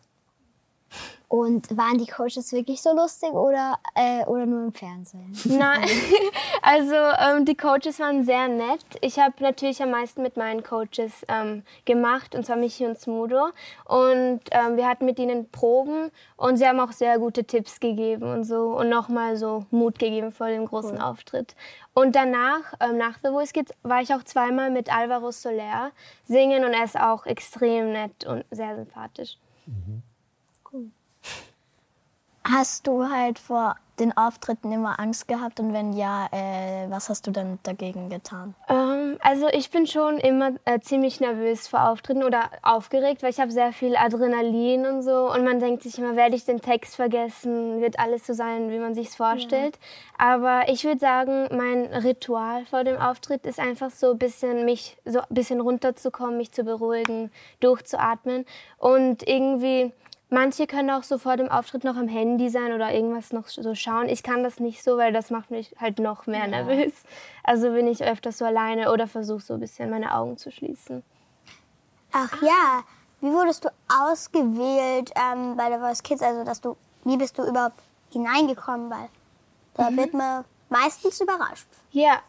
Und 1.29 1.75
waren 1.79 1.97
die 1.97 2.07
Coaches 2.07 2.53
wirklich 2.53 2.83
so 2.83 2.95
lustig 2.95 3.33
oder, 3.33 3.79
äh, 3.95 4.23
oder 4.27 4.45
nur 4.45 4.65
im 4.65 4.73
Fernsehen? 4.75 5.35
Nein, 5.45 5.89
also 6.63 6.95
ähm, 6.95 7.47
die 7.47 7.57
Coaches 7.57 8.01
waren 8.01 8.23
sehr 8.23 8.49
nett. 8.49 8.85
Ich 9.01 9.19
habe 9.19 9.33
natürlich 9.41 9.83
am 9.83 9.93
meisten 9.93 10.21
mit 10.21 10.37
meinen 10.37 10.63
Coaches 10.63 11.25
ähm, 11.29 11.63
gemacht, 11.87 12.35
und 12.35 12.45
zwar 12.45 12.57
Michi 12.57 12.85
und 12.85 13.01
Smudo. 13.01 13.47
Und 13.87 14.41
ähm, 14.51 14.77
wir 14.77 14.87
hatten 14.87 15.07
mit 15.07 15.19
ihnen 15.19 15.49
Proben 15.49 16.11
und 16.37 16.59
sie 16.59 16.67
haben 16.67 16.81
auch 16.81 16.93
sehr 16.93 17.19
gute 17.19 17.45
Tipps 17.45 17.81
gegeben 17.81 18.25
und 18.25 18.45
so 18.45 18.77
und 18.77 18.91
nochmal 18.91 19.39
so 19.39 19.65
Mut 19.71 19.99
gegeben 19.99 20.33
vor 20.33 20.49
dem 20.49 20.67
großen 20.67 20.97
cool. 20.97 21.03
Auftritt. 21.03 21.57
Und 21.95 22.15
danach, 22.15 22.75
ähm, 22.81 22.99
nach 22.99 23.19
The 23.23 23.31
Voice 23.31 23.55
Kids, 23.55 23.73
war 23.83 24.03
ich 24.03 24.13
auch 24.13 24.23
zweimal 24.23 24.71
mit 24.71 24.95
Alvaro 24.95 25.31
Soler 25.31 25.93
singen 26.29 26.63
und 26.65 26.75
er 26.75 26.85
ist 26.85 27.01
auch 27.01 27.25
extrem 27.25 27.93
nett 27.93 28.27
und 28.27 28.45
sehr 28.51 28.77
sympathisch. 28.77 29.39
Mhm. 29.65 30.03
Hast 32.45 32.87
du 32.87 33.09
halt 33.09 33.39
vor 33.39 33.77
den 34.01 34.17
Auftritten 34.17 34.73
immer 34.73 34.99
Angst 34.99 35.29
gehabt 35.29 35.61
und 35.61 35.73
wenn 35.73 35.93
ja, 35.93 36.27
äh, 36.33 36.91
was 36.91 37.09
hast 37.09 37.27
du 37.27 37.31
dann 37.31 37.59
dagegen 37.63 38.09
getan? 38.09 38.55
Ähm, 38.69 39.17
also 39.21 39.49
ich 39.49 39.71
bin 39.71 39.87
schon 39.87 40.19
immer 40.19 40.53
äh, 40.65 40.81
ziemlich 40.81 41.21
nervös 41.21 41.69
vor 41.69 41.89
Auftritten 41.89 42.25
oder 42.25 42.51
aufgeregt, 42.63 43.23
weil 43.23 43.31
ich 43.31 43.39
habe 43.39 43.53
sehr 43.53 43.73
viel 43.73 43.95
Adrenalin 43.95 44.87
und 44.87 45.03
so 45.03 45.31
und 45.33 45.45
man 45.45 45.61
denkt 45.61 45.83
sich 45.83 45.99
immer, 45.99 46.17
werde 46.17 46.35
ich 46.35 46.45
den 46.45 46.61
Text 46.61 46.97
vergessen, 46.97 47.81
wird 47.81 47.99
alles 47.99 48.27
so 48.27 48.33
sein, 48.33 48.71
wie 48.71 48.79
man 48.79 48.95
sich 48.95 49.11
vorstellt. 49.11 49.79
Ja. 50.19 50.35
Aber 50.35 50.69
ich 50.69 50.85
würde 50.85 50.99
sagen, 50.99 51.49
mein 51.53 51.85
Ritual 51.87 52.65
vor 52.67 52.83
dem 52.83 52.97
Auftritt 52.97 53.47
ist 53.47 53.61
einfach 53.61 53.91
so 53.91 54.13
ein 54.13 54.19
bisschen 54.19 54.65
mich 54.65 54.97
so 55.05 55.21
ein 55.21 55.27
bisschen 55.31 55.61
runterzukommen, 55.61 56.39
mich 56.39 56.51
zu 56.51 56.65
beruhigen, 56.65 57.31
durchzuatmen 57.61 58.47
und 58.79 59.29
irgendwie 59.29 59.93
Manche 60.33 60.67
können 60.67 60.89
auch 60.89 61.03
so 61.03 61.19
vor 61.19 61.37
dem 61.37 61.51
Auftritt 61.51 61.85
noch 61.85 61.95
am 61.95 62.09
Handy 62.09 62.49
sein 62.49 62.73
oder 62.73 62.91
irgendwas 62.91 63.35
noch 63.35 63.49
so 63.49 63.75
schauen. 63.75 64.09
Ich 64.09 64.23
kann 64.23 64.43
das 64.43 64.61
nicht 64.61 64.83
so, 64.83 64.97
weil 64.97 65.13
das 65.13 65.29
macht 65.29 65.51
mich 65.51 65.75
halt 65.79 65.99
noch 65.99 66.27
mehr 66.27 66.49
ja. 66.49 66.65
nervös. 66.65 67.05
Also 67.45 67.71
bin 67.73 67.87
ich 67.87 68.03
öfters 68.03 68.39
so 68.39 68.47
alleine 68.47 68.91
oder 68.91 69.07
versuche 69.07 69.43
so 69.43 69.55
ein 69.55 69.61
bisschen 69.61 69.91
meine 69.91 70.15
Augen 70.15 70.39
zu 70.39 70.51
schließen. 70.51 71.03
Ach 72.13 72.41
ja, 72.41 72.83
wie 73.21 73.31
wurdest 73.31 73.67
du 73.67 73.69
ausgewählt 73.89 75.11
ähm, 75.17 75.55
bei 75.59 75.69
der 75.69 75.81
Voice 75.81 76.03
Kids? 76.03 76.23
Also, 76.23 76.45
dass 76.45 76.63
du, 76.63 76.79
wie 77.05 77.19
bist 77.19 77.37
du 77.37 77.43
überhaupt 77.43 77.83
hineingekommen? 78.11 78.89
Weil 78.89 79.11
da 79.75 79.91
mhm. 79.91 79.97
wird 79.99 80.15
man 80.15 80.47
meistens 80.71 81.21
überrascht. 81.21 81.67
Ja, 81.91 82.21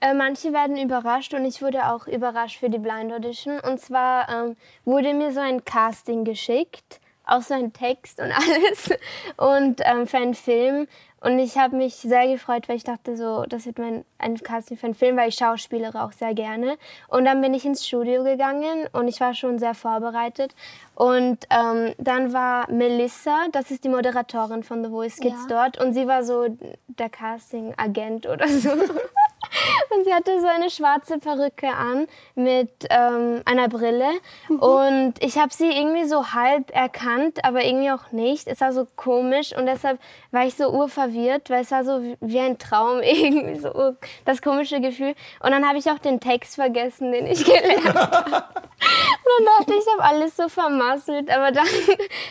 äh, 0.00 0.14
manche 0.14 0.54
werden 0.54 0.78
überrascht 0.78 1.34
und 1.34 1.44
ich 1.44 1.60
wurde 1.60 1.88
auch 1.88 2.06
überrascht 2.06 2.58
für 2.58 2.70
die 2.70 2.78
Blind 2.78 3.12
Audition. 3.12 3.60
Und 3.60 3.82
zwar 3.82 4.30
ähm, 4.30 4.56
wurde 4.86 5.12
mir 5.12 5.30
so 5.30 5.40
ein 5.40 5.62
Casting 5.62 6.24
geschickt 6.24 7.00
auch 7.30 7.42
so 7.42 7.54
ein 7.54 7.72
Text 7.72 8.20
und 8.20 8.32
alles 8.32 8.90
und 9.36 9.80
ähm, 9.84 10.06
für 10.06 10.18
einen 10.18 10.34
Film. 10.34 10.86
Und 11.22 11.38
ich 11.38 11.58
habe 11.58 11.76
mich 11.76 11.96
sehr 11.96 12.26
gefreut, 12.28 12.66
weil 12.66 12.76
ich 12.76 12.84
dachte 12.84 13.14
so, 13.14 13.44
das 13.46 13.66
wird 13.66 13.78
mein 13.78 14.06
ein 14.16 14.38
Casting 14.38 14.78
für 14.78 14.86
einen 14.86 14.94
Film, 14.94 15.18
weil 15.18 15.28
ich 15.28 15.34
schauspielere 15.34 16.02
auch 16.02 16.12
sehr 16.12 16.32
gerne. 16.32 16.78
Und 17.08 17.26
dann 17.26 17.42
bin 17.42 17.52
ich 17.52 17.66
ins 17.66 17.86
Studio 17.86 18.24
gegangen 18.24 18.88
und 18.92 19.06
ich 19.06 19.20
war 19.20 19.34
schon 19.34 19.58
sehr 19.58 19.74
vorbereitet. 19.74 20.54
Und 20.94 21.46
ähm, 21.50 21.94
dann 21.98 22.32
war 22.32 22.70
Melissa, 22.70 23.48
das 23.52 23.70
ist 23.70 23.84
die 23.84 23.90
Moderatorin 23.90 24.62
von 24.62 24.82
The 24.82 24.90
Voice 24.90 25.16
Kids 25.16 25.46
ja. 25.48 25.68
dort 25.68 25.78
und 25.78 25.92
sie 25.92 26.06
war 26.06 26.24
so 26.24 26.46
der 26.86 27.10
Casting-Agent 27.10 28.26
oder 28.26 28.48
so. 28.48 28.70
Und 29.94 30.04
sie 30.04 30.12
hatte 30.14 30.40
so 30.40 30.46
eine 30.46 30.70
schwarze 30.70 31.18
Perücke 31.18 31.68
an 31.68 32.06
mit 32.34 32.70
ähm, 32.90 33.42
einer 33.44 33.68
Brille. 33.68 34.08
Und 34.48 35.14
ich 35.20 35.38
habe 35.38 35.52
sie 35.52 35.70
irgendwie 35.70 36.04
so 36.04 36.32
halb 36.32 36.70
erkannt, 36.74 37.44
aber 37.44 37.64
irgendwie 37.64 37.90
auch 37.90 38.12
nicht. 38.12 38.46
Es 38.46 38.60
war 38.60 38.72
so 38.72 38.86
komisch 38.96 39.56
und 39.56 39.66
deshalb 39.66 39.98
war 40.30 40.46
ich 40.46 40.54
so 40.54 40.68
urverwirrt, 40.70 41.50
weil 41.50 41.62
es 41.62 41.70
war 41.70 41.84
so 41.84 42.00
wie- 42.20 42.40
ein 42.40 42.58
Traum 42.58 43.00
irgendwie, 43.02 43.58
so 43.58 43.96
das 44.24 44.40
komische 44.42 44.80
Gefühl. 44.80 45.14
Und 45.42 45.50
dann 45.50 45.66
habe 45.66 45.78
ich 45.78 45.90
auch 45.90 45.98
den 45.98 46.20
Text 46.20 46.54
vergessen, 46.54 47.12
den 47.12 47.26
ich 47.26 47.44
gelernt 47.44 47.94
habe. 47.94 48.30
Und 48.30 49.46
dann 49.46 49.58
dachte 49.58 49.74
ich, 49.74 49.80
ich 49.80 49.92
habe 49.92 50.02
alles 50.04 50.36
so 50.36 50.48
vermasselt. 50.48 51.30
Aber 51.30 51.50
dann 51.52 51.66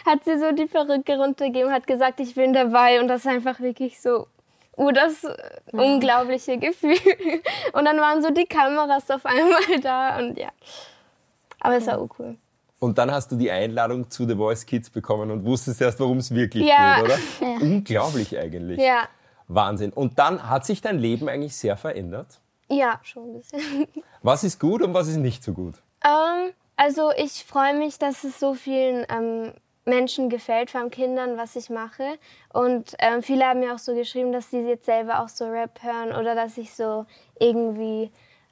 hat 0.05 0.23
sie 0.25 0.37
so 0.39 0.51
die 0.51 0.65
Perücke 0.65 1.17
runtergegeben 1.17 1.69
und 1.69 1.73
hat 1.73 1.87
gesagt, 1.87 2.19
ich 2.19 2.35
bin 2.35 2.53
dabei. 2.53 2.99
Und 3.01 3.07
das 3.07 3.21
ist 3.21 3.27
einfach 3.27 3.59
wirklich 3.59 3.99
so 4.01 4.27
uh, 4.79 4.91
das 4.91 5.24
äh, 5.24 5.36
unglaubliche 5.71 6.57
Gefühl. 6.57 6.95
Und 7.74 7.86
dann 7.86 7.98
waren 7.98 8.21
so 8.24 8.31
die 8.31 8.45
Kameras 8.45 9.09
auf 9.12 9.25
einmal 9.25 9.79
da 9.81 10.17
und 10.17 10.38
ja. 10.38 10.50
Aber 11.59 11.75
es 11.75 11.86
war 11.88 12.00
cool. 12.17 12.38
Und 12.79 12.98
dann 12.98 13.12
hast 13.12 13.29
du 13.31 13.36
die 13.36 13.51
Einladung 13.51 14.09
zu 14.09 14.25
The 14.25 14.36
Voice 14.36 14.65
Kids 14.65 14.89
bekommen 14.89 15.31
und 15.31 15.45
wusstest 15.45 15.81
erst, 15.81 16.00
worum 16.00 16.17
es 16.19 16.33
wirklich 16.33 16.65
Ja. 16.65 16.95
geht, 17.01 17.03
oder? 17.05 17.17
Unglaublich 17.62 18.38
eigentlich. 18.38 18.79
Ja, 18.79 19.09
Wahnsinn. 19.50 19.91
Und 19.91 20.17
dann 20.17 20.50
hat 20.50 20.65
sich 20.65 20.79
dein 20.81 20.98
Leben 20.98 21.27
eigentlich 21.27 21.55
sehr 21.57 21.75
verändert. 21.75 22.39
ja, 22.69 23.00
schon 23.03 23.24
ein 23.31 23.33
bisschen. 23.39 23.88
Was 24.21 24.43
ist 24.45 24.59
gut 24.59 24.81
und 24.81 24.93
was 24.93 25.07
ist 25.07 25.17
nicht 25.17 25.43
so 25.43 25.53
gut? 25.53 25.75
Ähm, 26.05 26.51
also 26.77 27.12
ich 27.17 27.43
freue 27.45 27.74
mich, 27.74 27.98
dass 28.00 28.24
es 28.24 28.39
so 28.39 28.53
vielen 28.53 29.05
ähm, 29.09 29.53
Menschen 29.89 30.29
gefällt, 30.29 30.72
vor 30.72 30.81
allem 30.81 30.91
Kindern, 30.91 31.38
was 31.38 31.55
ich 31.55 31.69
mache. 31.69 32.17
Und 32.53 32.96
ähm, 33.00 33.22
viele 33.22 33.46
haben 33.46 33.60
mir 33.60 33.74
auch 33.74 33.79
so 33.79 33.93
geschrieben, 33.93 34.31
dass 34.31 34.50
sie 34.51 34.62
jetzt 34.62 34.86
selber 34.86 35.22
auch 35.22 35.29
so 35.29 35.46
Rap 35.46 35.81
hören 35.81 36.15
oder 36.15 36.36
dass 36.36 36.58
ich 36.58 36.74
so 36.74 37.05
irgendwie 37.39 38.12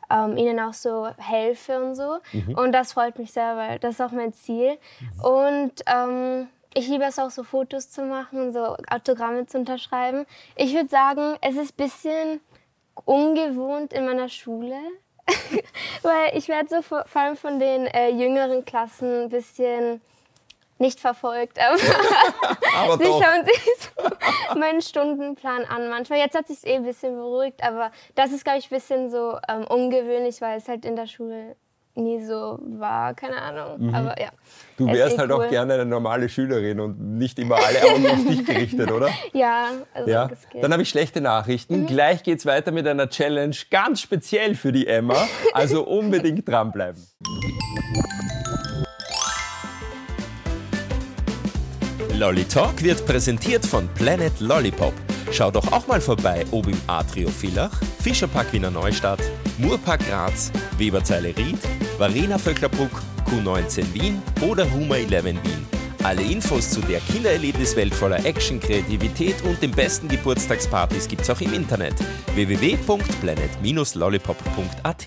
ähm, 0.10 0.38
ihnen 0.38 0.60
auch 0.60 0.74
so 0.74 1.08
helfe 1.18 1.84
und 1.84 1.96
so. 1.96 2.20
Und 2.56 2.72
das 2.72 2.94
freut 2.94 3.18
mich 3.20 3.32
sehr, 3.32 3.56
weil 3.56 3.80
das 3.80 3.96
ist 3.96 4.02
auch 4.02 4.12
mein 4.12 4.34
Ziel. 4.34 4.78
Und 5.22 5.74
ähm, 5.86 6.48
ich 6.74 6.88
liebe 6.88 7.06
es 7.06 7.20
auch 7.20 7.32
so 7.32 7.44
Fotos 7.44 7.90
zu 7.90 8.04
machen 8.04 8.40
und 8.40 8.54
so 8.54 8.76
Autogramme 8.90 9.46
zu 9.48 9.58
unterschreiben. 9.58 10.26
Ich 10.56 10.74
würde 10.74 10.90
sagen, 10.90 11.36
es 11.42 11.56
ist 11.56 11.74
ein 11.74 11.84
bisschen 11.86 12.42
ungewohnt 13.06 13.94
in 13.94 14.06
meiner 14.06 14.30
Schule. 14.30 14.78
Weil 16.04 16.38
ich 16.38 16.48
werde 16.48 16.70
so 16.70 16.82
vor, 16.82 17.04
vor 17.06 17.22
allem 17.22 17.36
von 17.36 17.60
den 17.60 17.86
äh, 17.88 18.10
jüngeren 18.10 18.64
Klassen 18.64 19.24
ein 19.24 19.30
bisschen 19.30 20.02
nicht 20.80 21.00
verfolgt, 21.00 21.60
aber 21.60 21.78
Aber 22.78 22.98
sie 22.98 23.06
schauen 23.06 23.46
sich 23.46 24.58
meinen 24.60 24.82
Stundenplan 24.82 25.66
an. 25.66 25.90
Manchmal, 25.90 26.20
jetzt 26.20 26.36
hat 26.36 26.48
sich 26.48 26.66
eh 26.66 26.76
ein 26.76 26.84
bisschen 26.84 27.16
beruhigt, 27.16 27.64
aber 27.64 27.92
das 28.16 28.32
ist, 28.32 28.44
glaube 28.44 28.60
ich, 28.60 28.72
ein 28.72 28.76
bisschen 28.78 29.10
so 29.10 29.38
ähm, 29.50 29.66
ungewöhnlich, 29.68 30.42
weil 30.42 30.58
es 30.58 30.68
halt 30.68 30.86
in 30.86 30.96
der 30.96 31.08
Schule 31.08 31.56
nie 31.96 32.24
so 32.24 32.60
war, 32.62 33.16
keine 33.16 33.42
Ahnung. 33.42 33.92
Aber 33.94 34.20
ja. 34.22 34.30
Du 34.78 34.86
wärst 34.86 35.16
eh 35.16 35.18
halt 35.18 35.32
cool. 35.32 35.46
auch 35.46 35.50
gerne 35.50 35.74
eine 35.74 35.86
normale 35.86 36.30
Schülerin 36.30 36.80
und 36.80 37.00
nicht 37.18 37.40
immer 37.40 37.56
alle 37.56 37.82
Augen 37.92 38.06
auf 38.08 38.24
dich 38.24 38.46
gerichtet, 38.46 38.92
oder? 38.92 39.10
Ja, 39.34 39.70
also 39.96 40.10
Ja, 40.10 40.28
das 40.28 40.48
geht. 40.48 40.64
dann 40.64 40.72
habe 40.72 40.84
ich 40.84 40.90
schlechte 40.90 41.22
Nachrichten. 41.22 41.88
Gleich 41.88 42.22
geht's 42.22 42.46
weiter 42.46 42.72
mit 42.72 42.88
einer 42.88 43.10
Challenge 43.10 43.56
ganz 43.72 44.02
speziell 44.02 44.54
für 44.54 44.72
die 44.72 44.86
Emma. 44.86 45.16
Also 45.54 45.84
unbedingt 45.88 46.48
dranbleiben. 46.48 47.02
Lolly 52.18 52.46
Talk 52.46 52.82
wird 52.82 53.06
präsentiert 53.06 53.64
von 53.64 53.88
Planet 53.90 54.34
Lollipop. 54.40 54.96
Schau 55.32 55.52
doch 55.52 55.72
auch 55.72 55.86
mal 55.86 56.02
vorbei, 56.02 56.44
ob 56.50 56.68
im 56.68 56.82
Atrio 56.88 57.30
Villach, 57.30 57.80
Fischerpark 58.02 58.52
Wiener 58.54 58.72
Neustadt, 58.72 59.20
Murpark 59.60 60.04
Graz, 60.08 60.52
Weberzeile 60.80 61.38
Ried, 61.38 61.60
Varena 62.00 62.40
Vöcklerbruck, 62.40 63.04
Q19 63.30 63.94
Wien 63.94 64.20
oder 64.42 64.66
Huma 64.72 64.96
11 64.96 65.26
Wien. 65.26 65.68
Alle 66.02 66.24
Infos 66.24 66.72
zu 66.72 66.82
der 66.82 67.02
Kindererlebniswelt 67.02 67.94
voller 67.94 68.26
Action, 68.26 68.60
Kreativität 68.60 69.36
und 69.44 69.62
den 69.62 69.70
besten 69.70 70.08
Geburtstagspartys 70.08 71.08
gibt's 71.08 71.30
auch 71.30 71.42
im 71.42 71.54
Internet 71.54 71.94
www.planet-lollipop.at. 72.34 75.06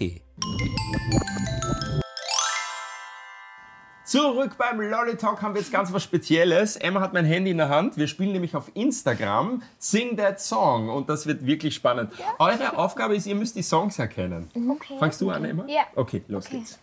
Zurück 4.10 4.56
beim 4.58 4.80
Lolly 4.80 5.16
Talk 5.16 5.40
haben 5.40 5.54
wir 5.54 5.60
jetzt 5.60 5.70
ganz 5.70 5.92
was 5.92 6.02
Spezielles. 6.02 6.74
Emma 6.74 7.00
hat 7.00 7.12
mein 7.12 7.24
Handy 7.24 7.52
in 7.52 7.58
der 7.58 7.68
Hand. 7.68 7.96
Wir 7.96 8.08
spielen 8.08 8.32
nämlich 8.32 8.56
auf 8.56 8.68
Instagram 8.74 9.62
Sing 9.78 10.16
That 10.16 10.40
Song 10.40 10.88
und 10.88 11.08
das 11.08 11.28
wird 11.28 11.46
wirklich 11.46 11.76
spannend. 11.76 12.12
Eure 12.40 12.76
Aufgabe 12.76 13.14
ist, 13.14 13.26
ihr 13.26 13.36
müsst 13.36 13.54
die 13.54 13.62
Songs 13.62 14.00
erkennen. 14.00 14.50
Okay. 14.68 14.98
Fangst 14.98 15.20
du 15.20 15.30
an, 15.30 15.44
Emma? 15.44 15.64
Ja. 15.68 15.82
Okay, 15.94 16.24
los 16.26 16.48
geht's. 16.48 16.80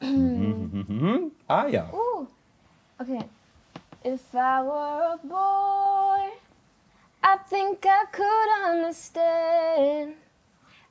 Mhm. 0.00 1.30
ah 1.48 1.66
ja. 1.66 1.90
Okay. 2.98 3.20
If 4.04 4.20
I 4.34 4.60
were 4.60 5.14
a 5.14 5.18
boy, 5.22 6.30
I 7.24 7.38
think 7.48 7.86
I 7.86 8.04
could 8.12 8.70
understand 8.70 10.16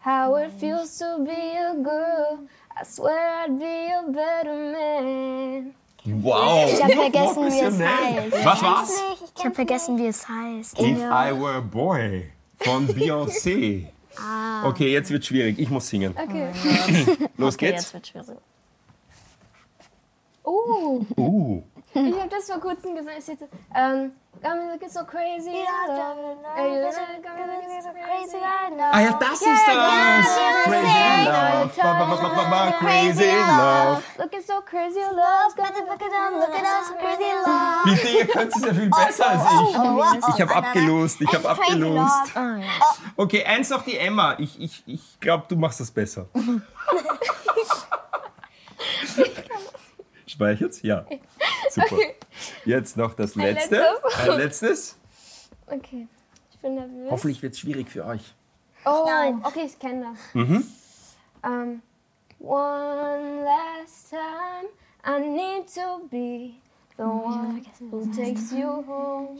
how 0.05 0.35
it 0.35 0.51
feels 0.59 0.97
to 0.99 1.17
be 1.25 1.57
a 1.57 1.73
girl. 1.81 2.39
I 2.79 2.83
swear 2.83 3.43
I'd 3.43 3.57
be 3.57 3.91
a 3.91 4.03
better 4.11 4.55
man. 4.71 5.73
Wow. 6.21 6.69
Ich 6.71 6.83
hab 6.83 6.91
vergessen, 6.91 7.45
wie 7.51 7.59
es 7.61 7.79
heißt. 7.79 8.45
Was 8.45 8.61
war's? 8.61 8.91
Ich 9.37 9.43
habe 9.43 9.55
vergessen, 9.55 9.97
wie 9.97 10.05
es 10.07 10.27
heißt. 10.29 10.79
If 10.79 10.99
I 10.99 11.31
Were 11.33 11.55
a 11.57 11.61
Boy 11.61 12.31
von 12.59 12.87
Beyoncé. 12.95 13.87
Okay, 14.63 14.91
jetzt 14.93 15.09
wird 15.09 15.25
schwierig. 15.25 15.57
Ich 15.59 15.69
muss 15.69 15.87
singen. 15.89 16.13
Okay. 16.15 16.51
Los 17.37 17.55
Okay, 17.55 17.71
geht's. 17.71 17.91
jetzt 17.91 17.93
wird 17.95 18.07
schwierig. 18.07 18.37
Oh, 20.43 21.01
Uh. 21.17 21.63
Ich 21.95 22.19
habe 22.19 22.29
das 22.29 22.45
vor 22.45 22.59
kurzem 22.59 22.95
gesagt. 22.95 23.15
Es 23.17 23.27
ist 23.29 23.39
jetzt, 23.39 23.53
ähm, 23.73 24.11
so 24.87 25.03
crazy. 25.05 25.49
so. 25.49 25.55
Ah 28.91 28.99
ja, 29.01 29.13
das 29.13 29.41
ist 29.41 29.41
das. 29.41 29.59
Crazy 32.79 33.23
Love. 33.23 33.57
Love. 33.57 34.01
Looking 34.19 34.41
so 34.41 34.61
crazy 34.61 34.99
love. 34.99 35.55
Look 35.57 36.53
at 36.53 36.63
us, 36.63 36.91
crazy 36.99 37.31
love. 37.45 37.83
Bitte, 37.85 38.07
ihr 38.09 38.27
könnt 38.27 38.53
es 38.55 38.61
ja 38.65 38.73
viel 38.73 38.89
besser 38.89 39.29
als 39.29 39.43
ich. 39.43 39.77
Ich 40.35 40.41
habe 40.41 40.53
abgelost, 40.55 41.21
ich 41.21 41.33
habe 41.33 41.49
abgelost. 41.49 42.35
love. 42.35 42.63
Okay, 43.15 43.45
eins 43.45 43.69
noch 43.69 43.83
die 43.83 43.97
Emma. 43.97 44.35
Ich, 44.37 44.59
ich, 44.59 44.83
ich 44.85 45.17
glaube, 45.19 45.45
du 45.47 45.55
machst 45.55 45.79
das 45.79 45.91
besser. 45.91 46.27
Speichert's? 50.27 50.81
Ja. 50.81 51.05
Super. 51.75 51.97
Jetzt 52.65 52.95
noch 52.95 53.13
das 53.13 53.35
letzte. 53.35 53.75
letztes. 53.75 54.29
Ein 54.29 54.37
letztes. 54.37 54.95
Okay, 55.67 56.07
ich 56.51 56.59
bin 56.59 56.75
nervös. 56.75 57.11
Hoffentlich 57.11 57.41
wird 57.41 57.53
es 57.53 57.59
schwierig 57.59 57.89
für 57.89 58.05
euch. 58.05 58.33
Oh, 58.85 59.07
okay, 59.43 59.65
ich 59.65 59.77
kenne 59.79 60.13
das. 60.13 60.33
Mhm. 60.33 60.65
Um, 61.43 61.81
one 62.39 63.43
last 63.43 64.09
time, 64.09 64.69
I 65.03 65.19
need 65.19 65.67
to 65.73 66.07
be 66.09 66.55
the 66.97 67.03
one 67.03 67.65
who 67.91 68.05
takes 68.13 68.51
you 68.51 68.83
home. 68.87 69.37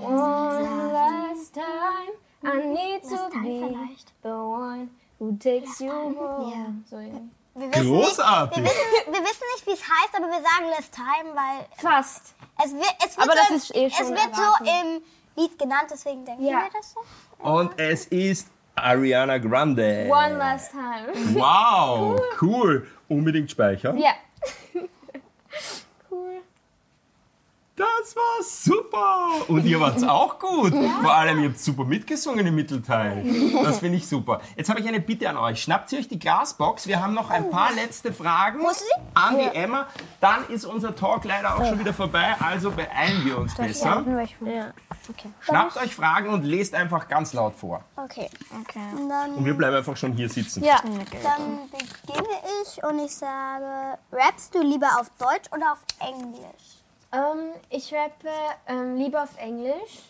One 0.00 0.92
last 0.92 1.54
time, 1.54 2.12
I 2.44 2.66
need 2.66 3.02
to 3.04 3.30
be 3.40 3.96
the 4.22 4.28
one 4.28 4.90
who 5.18 5.36
takes 5.36 5.80
you 5.80 5.90
home. 5.90 6.84
So, 6.86 6.98
ja. 6.98 7.20
Wir 7.54 7.68
wissen, 7.70 7.90
nicht, 7.92 8.04
Großartig. 8.06 8.56
wir, 8.56 8.64
wissen, 8.64 9.12
wir 9.12 9.20
wissen 9.22 9.44
nicht, 9.54 9.66
wie 9.66 9.72
es 9.72 9.82
heißt, 9.82 10.14
aber 10.16 10.26
wir 10.26 10.40
sagen 10.42 10.68
Less 10.70 10.90
Time, 10.90 11.34
weil 11.34 11.66
Fast. 11.76 12.34
es 12.64 12.72
wird, 12.72 12.84
es 13.06 13.16
wird, 13.16 13.26
Aber 13.28 13.34
das 13.36 13.48
so, 13.48 13.54
ist 13.54 13.74
eh 13.76 13.86
es 13.86 13.94
schon 13.96 14.10
wird 14.10 14.34
so 14.34 14.42
erraten. 14.42 14.66
im 14.66 15.02
Lied 15.42 15.58
genannt, 15.58 15.88
deswegen 15.90 16.24
denken 16.24 16.44
Ja. 16.44 16.62
wir 16.62 16.70
das 16.72 16.92
so. 16.94 17.00
Und 17.46 17.78
es 17.78 18.06
ist 18.06 18.48
Ariana 18.74 19.36
Grande. 19.38 20.08
One 20.10 20.38
last 20.38 20.70
time. 20.70 21.12
Wow, 21.34 22.18
cool. 22.40 22.86
Unbedingt 23.08 23.50
speichern. 23.50 23.98
Ja. 23.98 24.12
Das 27.82 28.14
war 28.14 28.42
super. 28.42 29.28
Und 29.48 29.64
ihr 29.64 29.80
wart's 29.80 30.04
auch 30.04 30.38
gut. 30.38 30.72
Vor 31.02 31.12
allem, 31.12 31.42
ihr 31.42 31.48
habt 31.48 31.58
super 31.58 31.84
mitgesungen 31.84 32.46
im 32.46 32.54
Mittelteil. 32.54 33.24
Das 33.62 33.80
finde 33.80 33.98
ich 33.98 34.06
super. 34.06 34.40
Jetzt 34.56 34.70
habe 34.70 34.80
ich 34.80 34.86
eine 34.86 35.00
Bitte 35.00 35.28
an 35.28 35.36
euch. 35.36 35.62
Schnappt 35.62 35.90
ihr 35.92 35.98
euch 35.98 36.08
die 36.08 36.18
Glasbox. 36.18 36.86
Wir 36.86 37.02
haben 37.02 37.14
noch 37.14 37.30
ein 37.30 37.50
paar 37.50 37.72
letzte 37.72 38.12
Fragen 38.12 38.60
an 39.14 39.38
die 39.38 39.56
Emma. 39.56 39.88
Dann 40.20 40.46
ist 40.48 40.64
unser 40.64 40.94
Talk 40.94 41.24
leider 41.24 41.56
auch 41.56 41.66
schon 41.66 41.78
wieder 41.78 41.92
vorbei. 41.92 42.36
Also 42.38 42.70
beeilen 42.70 43.24
wir 43.24 43.38
uns 43.38 43.54
besser. 43.54 44.04
Ja. 44.44 44.72
Schnappt 45.40 45.76
euch 45.78 45.94
Fragen 45.94 46.28
und 46.30 46.44
lest 46.44 46.74
einfach 46.74 47.08
ganz 47.08 47.32
laut 47.32 47.54
vor. 47.56 47.82
Okay. 47.96 48.28
Okay. 48.60 48.80
Und 48.96 49.08
dann, 49.08 49.34
Und 49.34 49.44
wir 49.44 49.54
bleiben 49.54 49.76
einfach 49.76 49.96
schon 49.96 50.12
hier 50.12 50.28
sitzen. 50.28 50.62
Ja. 50.62 50.80
dann 50.82 51.58
beginne 51.70 52.28
ich 52.62 52.82
und 52.84 52.98
ich 53.00 53.14
sage, 53.14 53.98
rappst 54.12 54.54
du 54.54 54.62
lieber 54.62 54.88
auf 55.00 55.10
Deutsch 55.18 55.48
oder 55.52 55.72
auf 55.72 55.84
Englisch? 56.00 56.81
Ähm, 57.12 57.50
ich 57.70 57.92
rappe 57.92 58.28
ähm, 58.66 58.96
lieber 58.96 59.22
auf 59.22 59.36
Englisch, 59.38 60.00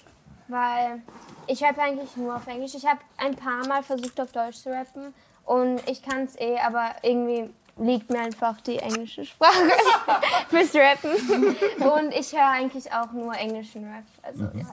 weil 0.48 1.02
ich 1.46 1.62
rappe 1.62 1.82
eigentlich 1.82 2.16
nur 2.16 2.36
auf 2.36 2.46
Englisch. 2.46 2.74
Ich 2.74 2.86
habe 2.86 3.00
ein 3.16 3.34
paar 3.36 3.66
Mal 3.66 3.82
versucht, 3.82 4.20
auf 4.20 4.32
Deutsch 4.32 4.58
zu 4.58 4.70
rappen 4.70 5.12
und 5.44 5.80
ich 5.88 6.02
kann 6.02 6.22
es 6.24 6.38
eh, 6.38 6.58
aber 6.60 6.90
irgendwie 7.02 7.50
liegt 7.78 8.10
mir 8.10 8.20
einfach 8.20 8.60
die 8.60 8.78
englische 8.78 9.24
Sprache 9.24 9.70
fürs 10.50 10.74
Rappen. 10.74 11.56
Und 11.80 12.12
ich 12.12 12.32
höre 12.32 12.46
eigentlich 12.48 12.92
auch 12.92 13.10
nur 13.12 13.34
englischen 13.34 13.84
Rap. 13.90 14.04
Also, 14.22 14.44
Mhm. 14.44 14.58
ja. 14.60 14.66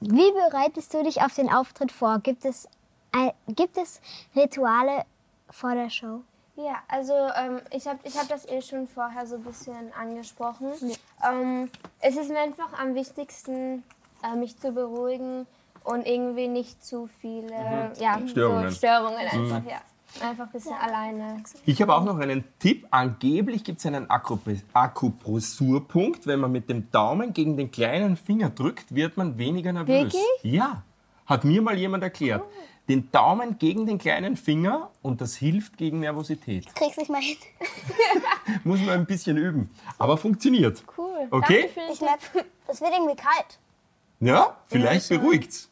Wie 0.00 0.32
bereitest 0.32 0.92
du 0.94 1.02
dich 1.04 1.22
auf 1.22 1.34
den 1.34 1.50
Auftritt 1.52 1.92
vor? 1.92 2.18
Gibt 2.20 2.44
es, 2.46 2.66
ein, 3.12 3.32
gibt 3.48 3.76
es 3.76 4.00
Rituale 4.34 5.04
vor 5.50 5.74
der 5.74 5.90
Show? 5.90 6.22
Ja, 6.64 6.76
also 6.88 7.12
ähm, 7.14 7.60
ich 7.70 7.86
habe 7.86 7.98
ich 8.04 8.16
hab 8.18 8.28
das 8.28 8.46
eh 8.48 8.60
schon 8.60 8.86
vorher 8.88 9.26
so 9.26 9.36
ein 9.36 9.42
bisschen 9.44 9.92
angesprochen. 9.98 10.68
Ähm, 11.26 11.70
es 12.00 12.16
ist 12.16 12.28
mir 12.28 12.40
einfach 12.40 12.72
am 12.78 12.94
wichtigsten, 12.94 13.82
äh, 14.22 14.36
mich 14.36 14.58
zu 14.58 14.72
beruhigen 14.72 15.46
und 15.84 16.06
irgendwie 16.06 16.48
nicht 16.48 16.84
zu 16.84 17.08
viele 17.20 17.92
ja, 17.98 18.18
Mhm. 18.18 18.28
Störungen. 18.28 18.70
So 18.70 18.76
Störungen 18.76 19.16
einfach, 19.18 19.64
ja. 19.70 19.80
Einfach 20.28 20.46
ein 20.46 20.50
bisschen 20.52 20.74
alleine. 20.74 21.40
Ich 21.66 21.80
habe 21.80 21.94
auch 21.94 22.02
noch 22.02 22.18
einen 22.18 22.42
Tipp. 22.58 22.84
Angeblich 22.90 23.62
gibt 23.62 23.78
es 23.78 23.86
einen 23.86 24.08
Akupre- 24.10 24.60
Akupressurpunkt. 24.72 26.26
Wenn 26.26 26.40
man 26.40 26.50
mit 26.50 26.68
dem 26.68 26.90
Daumen 26.90 27.32
gegen 27.32 27.56
den 27.56 27.70
kleinen 27.70 28.16
Finger 28.16 28.50
drückt, 28.50 28.92
wird 28.92 29.16
man 29.16 29.38
weniger 29.38 29.72
nervös. 29.72 30.12
Wirklich? 30.12 30.22
Ja, 30.42 30.82
hat 31.30 31.44
mir 31.44 31.62
mal 31.62 31.78
jemand 31.78 32.02
erklärt. 32.02 32.42
Den 32.88 33.10
Daumen 33.12 33.56
gegen 33.58 33.86
den 33.86 33.98
kleinen 33.98 34.36
Finger 34.36 34.90
und 35.00 35.20
das 35.20 35.36
hilft 35.36 35.76
gegen 35.76 36.00
Nervosität. 36.00 36.74
Krieg's 36.74 36.96
nicht 36.96 37.08
mal 37.08 37.20
hin. 37.22 37.36
Muss 38.64 38.80
man 38.80 38.90
ein 38.90 39.06
bisschen 39.06 39.36
üben. 39.36 39.70
Aber 39.96 40.16
funktioniert. 40.18 40.82
Cool. 40.98 41.28
Okay. 41.30 41.70
Danke 41.74 41.92
Ich 41.92 42.00
merke, 42.00 42.44
es 42.66 42.80
wird 42.80 42.90
irgendwie 42.92 43.16
kalt. 43.16 43.58
Ja, 44.18 44.56
vielleicht 44.66 45.08
beruhigt's. 45.08 45.70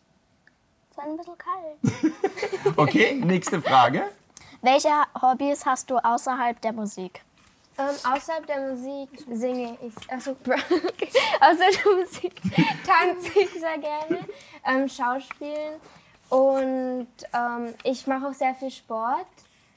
Es 0.92 0.96
wird 0.96 1.06
ein 1.08 1.16
bisschen 1.16 1.36
kalt. 1.36 2.14
Okay, 2.76 3.14
nächste 3.14 3.60
Frage. 3.60 4.04
Welche 4.62 4.90
Hobbys 5.20 5.66
hast 5.66 5.90
du 5.90 5.96
außerhalb 5.96 6.60
der 6.60 6.72
Musik? 6.72 7.24
Ähm, 7.78 7.94
außerhalb 8.12 8.44
der 8.47 8.61
Musik 8.73 9.08
singe 9.32 9.78
ich, 9.82 10.11
also 10.11 10.32
außerhalb 11.40 11.82
der 11.85 11.92
Musik 11.97 12.35
tanze 12.87 13.38
ich 13.38 13.50
sehr 13.52 13.78
gerne, 13.78 14.18
ähm, 14.66 14.88
Schauspielen 14.88 15.75
und 16.28 17.06
ähm, 17.32 17.75
ich 17.85 18.06
mache 18.06 18.26
auch 18.28 18.35
sehr 18.35 18.54
viel 18.56 18.70
Sport. 18.70 19.26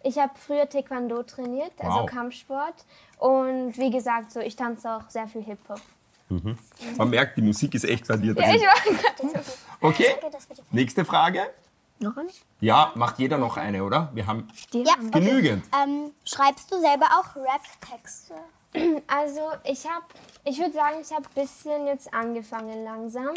Ich 0.04 0.18
habe 0.18 0.32
früher 0.36 0.68
Taekwondo 0.68 1.22
trainiert, 1.24 1.74
also 1.78 2.00
Wow. 2.00 2.06
Kampfsport 2.08 2.74
und 3.20 3.78
wie 3.78 3.92
gesagt, 3.92 4.32
so 4.32 4.40
ich 4.40 4.56
tanze 4.56 4.90
auch 4.90 5.08
sehr 5.10 5.28
viel 5.28 5.44
Hip-Hop. 5.44 5.80
Man 6.98 7.10
merkt, 7.10 7.38
die 7.38 7.42
Musik 7.42 7.76
ist 7.76 7.84
echt 7.84 8.08
bei 8.08 8.16
dir 8.18 8.34
Ja, 8.34 8.54
ich 8.56 8.62
drin. 8.62 8.68
war 8.68 9.30
gerade 9.30 9.46
Okay, 9.82 10.16
nächste 10.72 11.04
Frage. 11.06 11.42
Noch 12.02 12.18
eine? 12.18 12.30
Ja, 12.60 12.92
macht 12.96 13.20
jeder 13.20 13.38
noch 13.38 13.58
eine, 13.58 13.84
oder? 13.84 14.10
Wir 14.14 14.26
haben 14.26 14.48
ja, 14.72 14.94
okay. 14.94 15.12
genügend. 15.12 15.64
Ähm, 15.82 16.12
schreibst 16.26 16.72
du 16.72 16.80
selber 16.80 17.06
auch 17.06 17.36
Rap-Texte? 17.36 18.34
Also 19.08 19.42
ich 19.66 19.86
habe, 19.86 20.06
ich 20.46 20.58
würde 20.58 20.72
sagen, 20.72 20.96
ich 21.02 21.12
habe 21.12 21.26
ein 21.26 21.44
bisschen 21.44 21.88
jetzt 21.88 22.14
angefangen 22.14 22.86
langsam. 22.86 23.32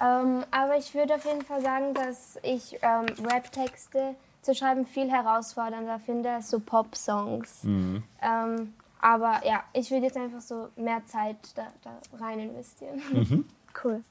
Ähm, 0.00 0.42
aber 0.50 0.78
ich 0.78 0.94
würde 0.94 1.16
auf 1.16 1.24
jeden 1.26 1.42
Fall 1.42 1.60
sagen, 1.60 1.92
dass 1.92 2.38
ich 2.42 2.78
ähm, 2.80 3.04
Rap-Texte 3.26 4.14
zu 4.40 4.54
schreiben 4.54 4.86
viel 4.86 5.10
herausfordernder 5.10 6.00
finde 6.00 6.30
als 6.30 6.48
so 6.48 6.60
Pop-Songs. 6.60 7.64
Mhm. 7.64 8.02
Ähm, 8.22 8.74
aber 9.02 9.42
ja, 9.44 9.64
ich 9.74 9.90
würde 9.90 10.06
jetzt 10.06 10.16
einfach 10.16 10.40
so 10.40 10.68
mehr 10.76 11.04
Zeit 11.04 11.36
da, 11.54 11.66
da 11.82 11.98
rein 12.18 12.40
investieren. 12.40 13.02
Mhm. 13.12 13.44
Cool. 13.84 14.02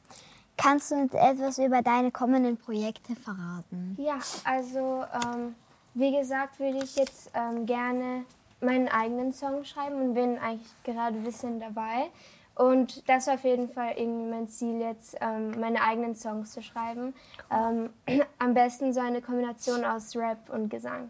Kannst 0.61 0.91
du 0.91 0.95
uns 0.95 1.13
etwas 1.13 1.57
über 1.57 1.81
deine 1.81 2.11
kommenden 2.11 2.57
Projekte 2.57 3.15
verraten? 3.15 3.95
Ja, 3.97 4.19
also 4.43 5.05
ähm, 5.13 5.55
wie 5.93 6.11
gesagt, 6.11 6.59
würde 6.59 6.79
ich 6.83 6.97
jetzt 6.97 7.31
ähm, 7.33 7.65
gerne 7.65 8.25
meinen 8.59 8.89
eigenen 8.89 9.31
Song 9.31 9.63
schreiben 9.63 10.01
und 10.01 10.13
bin 10.15 10.37
eigentlich 10.37 10.67
gerade 10.83 11.15
ein 11.15 11.23
bisschen 11.23 11.61
dabei. 11.61 12.09
Und 12.55 13.07
das 13.07 13.27
war 13.27 13.35
auf 13.35 13.45
jeden 13.45 13.69
Fall 13.69 13.93
irgendwie 13.95 14.29
mein 14.29 14.49
Ziel 14.49 14.81
jetzt, 14.81 15.15
ähm, 15.21 15.57
meine 15.61 15.81
eigenen 15.81 16.13
Songs 16.13 16.51
zu 16.51 16.61
schreiben. 16.61 17.13
Ähm, 17.49 17.91
am 18.37 18.53
besten 18.53 18.91
so 18.91 18.99
eine 18.99 19.21
Kombination 19.21 19.85
aus 19.85 20.13
Rap 20.17 20.49
und 20.49 20.67
Gesang. 20.67 21.09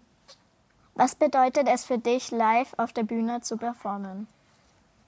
Was 0.94 1.16
bedeutet 1.16 1.68
es 1.68 1.86
für 1.86 1.98
dich, 1.98 2.30
live 2.30 2.76
auf 2.78 2.94
der 2.94 3.04
Bühne 3.04 3.42
zu 3.42 3.58
performen? 3.58 4.28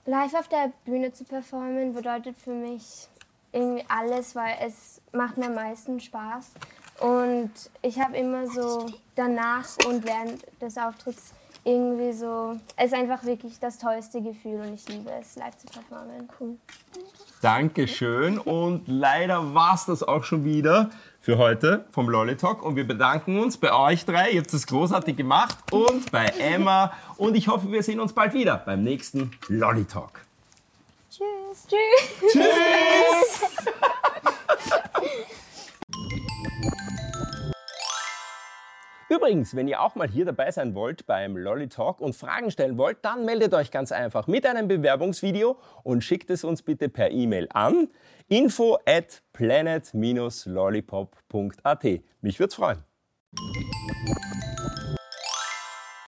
Live 0.08 0.34
auf 0.34 0.48
der 0.48 0.72
Bühne 0.86 1.14
zu 1.14 1.26
performen 1.26 1.94
bedeutet 1.94 2.40
für 2.40 2.56
mich 2.56 3.08
irgendwie 3.52 3.86
alles, 3.88 4.36
weil 4.36 4.56
es 4.66 5.02
macht 5.12 5.38
mir 5.38 5.48
am 5.48 5.56
meisten 5.56 6.00
Spaß. 6.00 6.52
Und 7.00 7.52
ich 7.82 8.00
habe 8.00 8.16
immer 8.18 8.48
so 8.48 8.88
danach 9.16 9.66
und 9.88 10.06
während 10.06 10.44
des 10.62 10.78
Auftritts 10.78 11.34
irgendwie 11.64 12.14
so, 12.14 12.60
es 12.76 12.88
ist 12.88 12.94
einfach 12.94 13.24
wirklich 13.24 13.60
das 13.60 13.78
tollste 13.78 14.22
Gefühl 14.22 14.62
und 14.62 14.74
ich 14.74 14.88
liebe 14.90 15.12
es, 15.20 15.36
live 15.36 15.58
zu 15.58 15.68
performen. 15.68 16.28
Cool. 16.40 16.58
Dankeschön. 17.42 18.38
Und 18.38 18.88
leider 18.88 19.54
war 19.54 19.76
es 19.76 19.86
das 19.86 20.04
auch 20.04 20.24
schon 20.24 20.44
wieder 20.44 20.92
für 21.20 21.38
heute 21.38 21.86
vom 21.92 22.10
Lolly 22.10 22.38
Talk. 22.38 22.64
Und 22.64 22.76
wir 22.76 22.88
bedanken 22.88 23.40
uns 23.40 23.58
bei 23.58 23.74
euch 23.74 24.06
drei. 24.06 24.32
Ihr 24.32 24.42
habt 24.42 24.54
es 24.54 24.68
großartig 24.68 25.18
gemacht. 25.18 25.58
Und 25.72 26.12
bei 26.12 26.26
Emma. 26.26 26.94
Und 27.18 27.36
ich 27.36 27.48
hoffe, 27.48 27.72
wir 27.72 27.82
sehen 27.82 28.00
uns 28.00 28.14
bald 28.14 28.34
wieder 28.34 28.58
beim 28.58 28.84
nächsten 28.84 29.32
Lolly 29.48 29.86
Talk. 29.86 30.22
Tschüss. 31.12 31.68
Tschüss. 31.68 32.32
Tschüss! 32.32 32.48
Übrigens, 39.10 39.56
wenn 39.58 39.68
ihr 39.68 39.82
auch 39.82 39.96
mal 39.96 40.08
hier 40.08 40.24
dabei 40.24 40.52
sein 40.52 40.74
wollt 40.74 41.06
beim 41.06 41.36
Lolly 41.36 41.68
Talk 41.68 42.00
und 42.00 42.16
Fragen 42.16 42.50
stellen 42.50 42.78
wollt, 42.78 43.00
dann 43.02 43.26
meldet 43.26 43.54
euch 43.54 43.72
ganz 43.72 43.92
einfach 43.92 44.28
mit 44.28 44.46
einem 44.46 44.70
Bewerbungsvideo 44.70 45.58
und 45.84 46.02
schickt 46.02 46.30
es 46.30 46.46
uns 46.46 46.62
bitte 46.62 46.88
per 46.88 47.12
E-Mail 47.12 47.50
an 47.52 47.90
info 48.30 48.78
at 48.86 49.22
planet-lollipop.at. 49.34 51.84
Mich 52.22 52.40
würd's 52.40 52.56
freuen. 52.56 52.86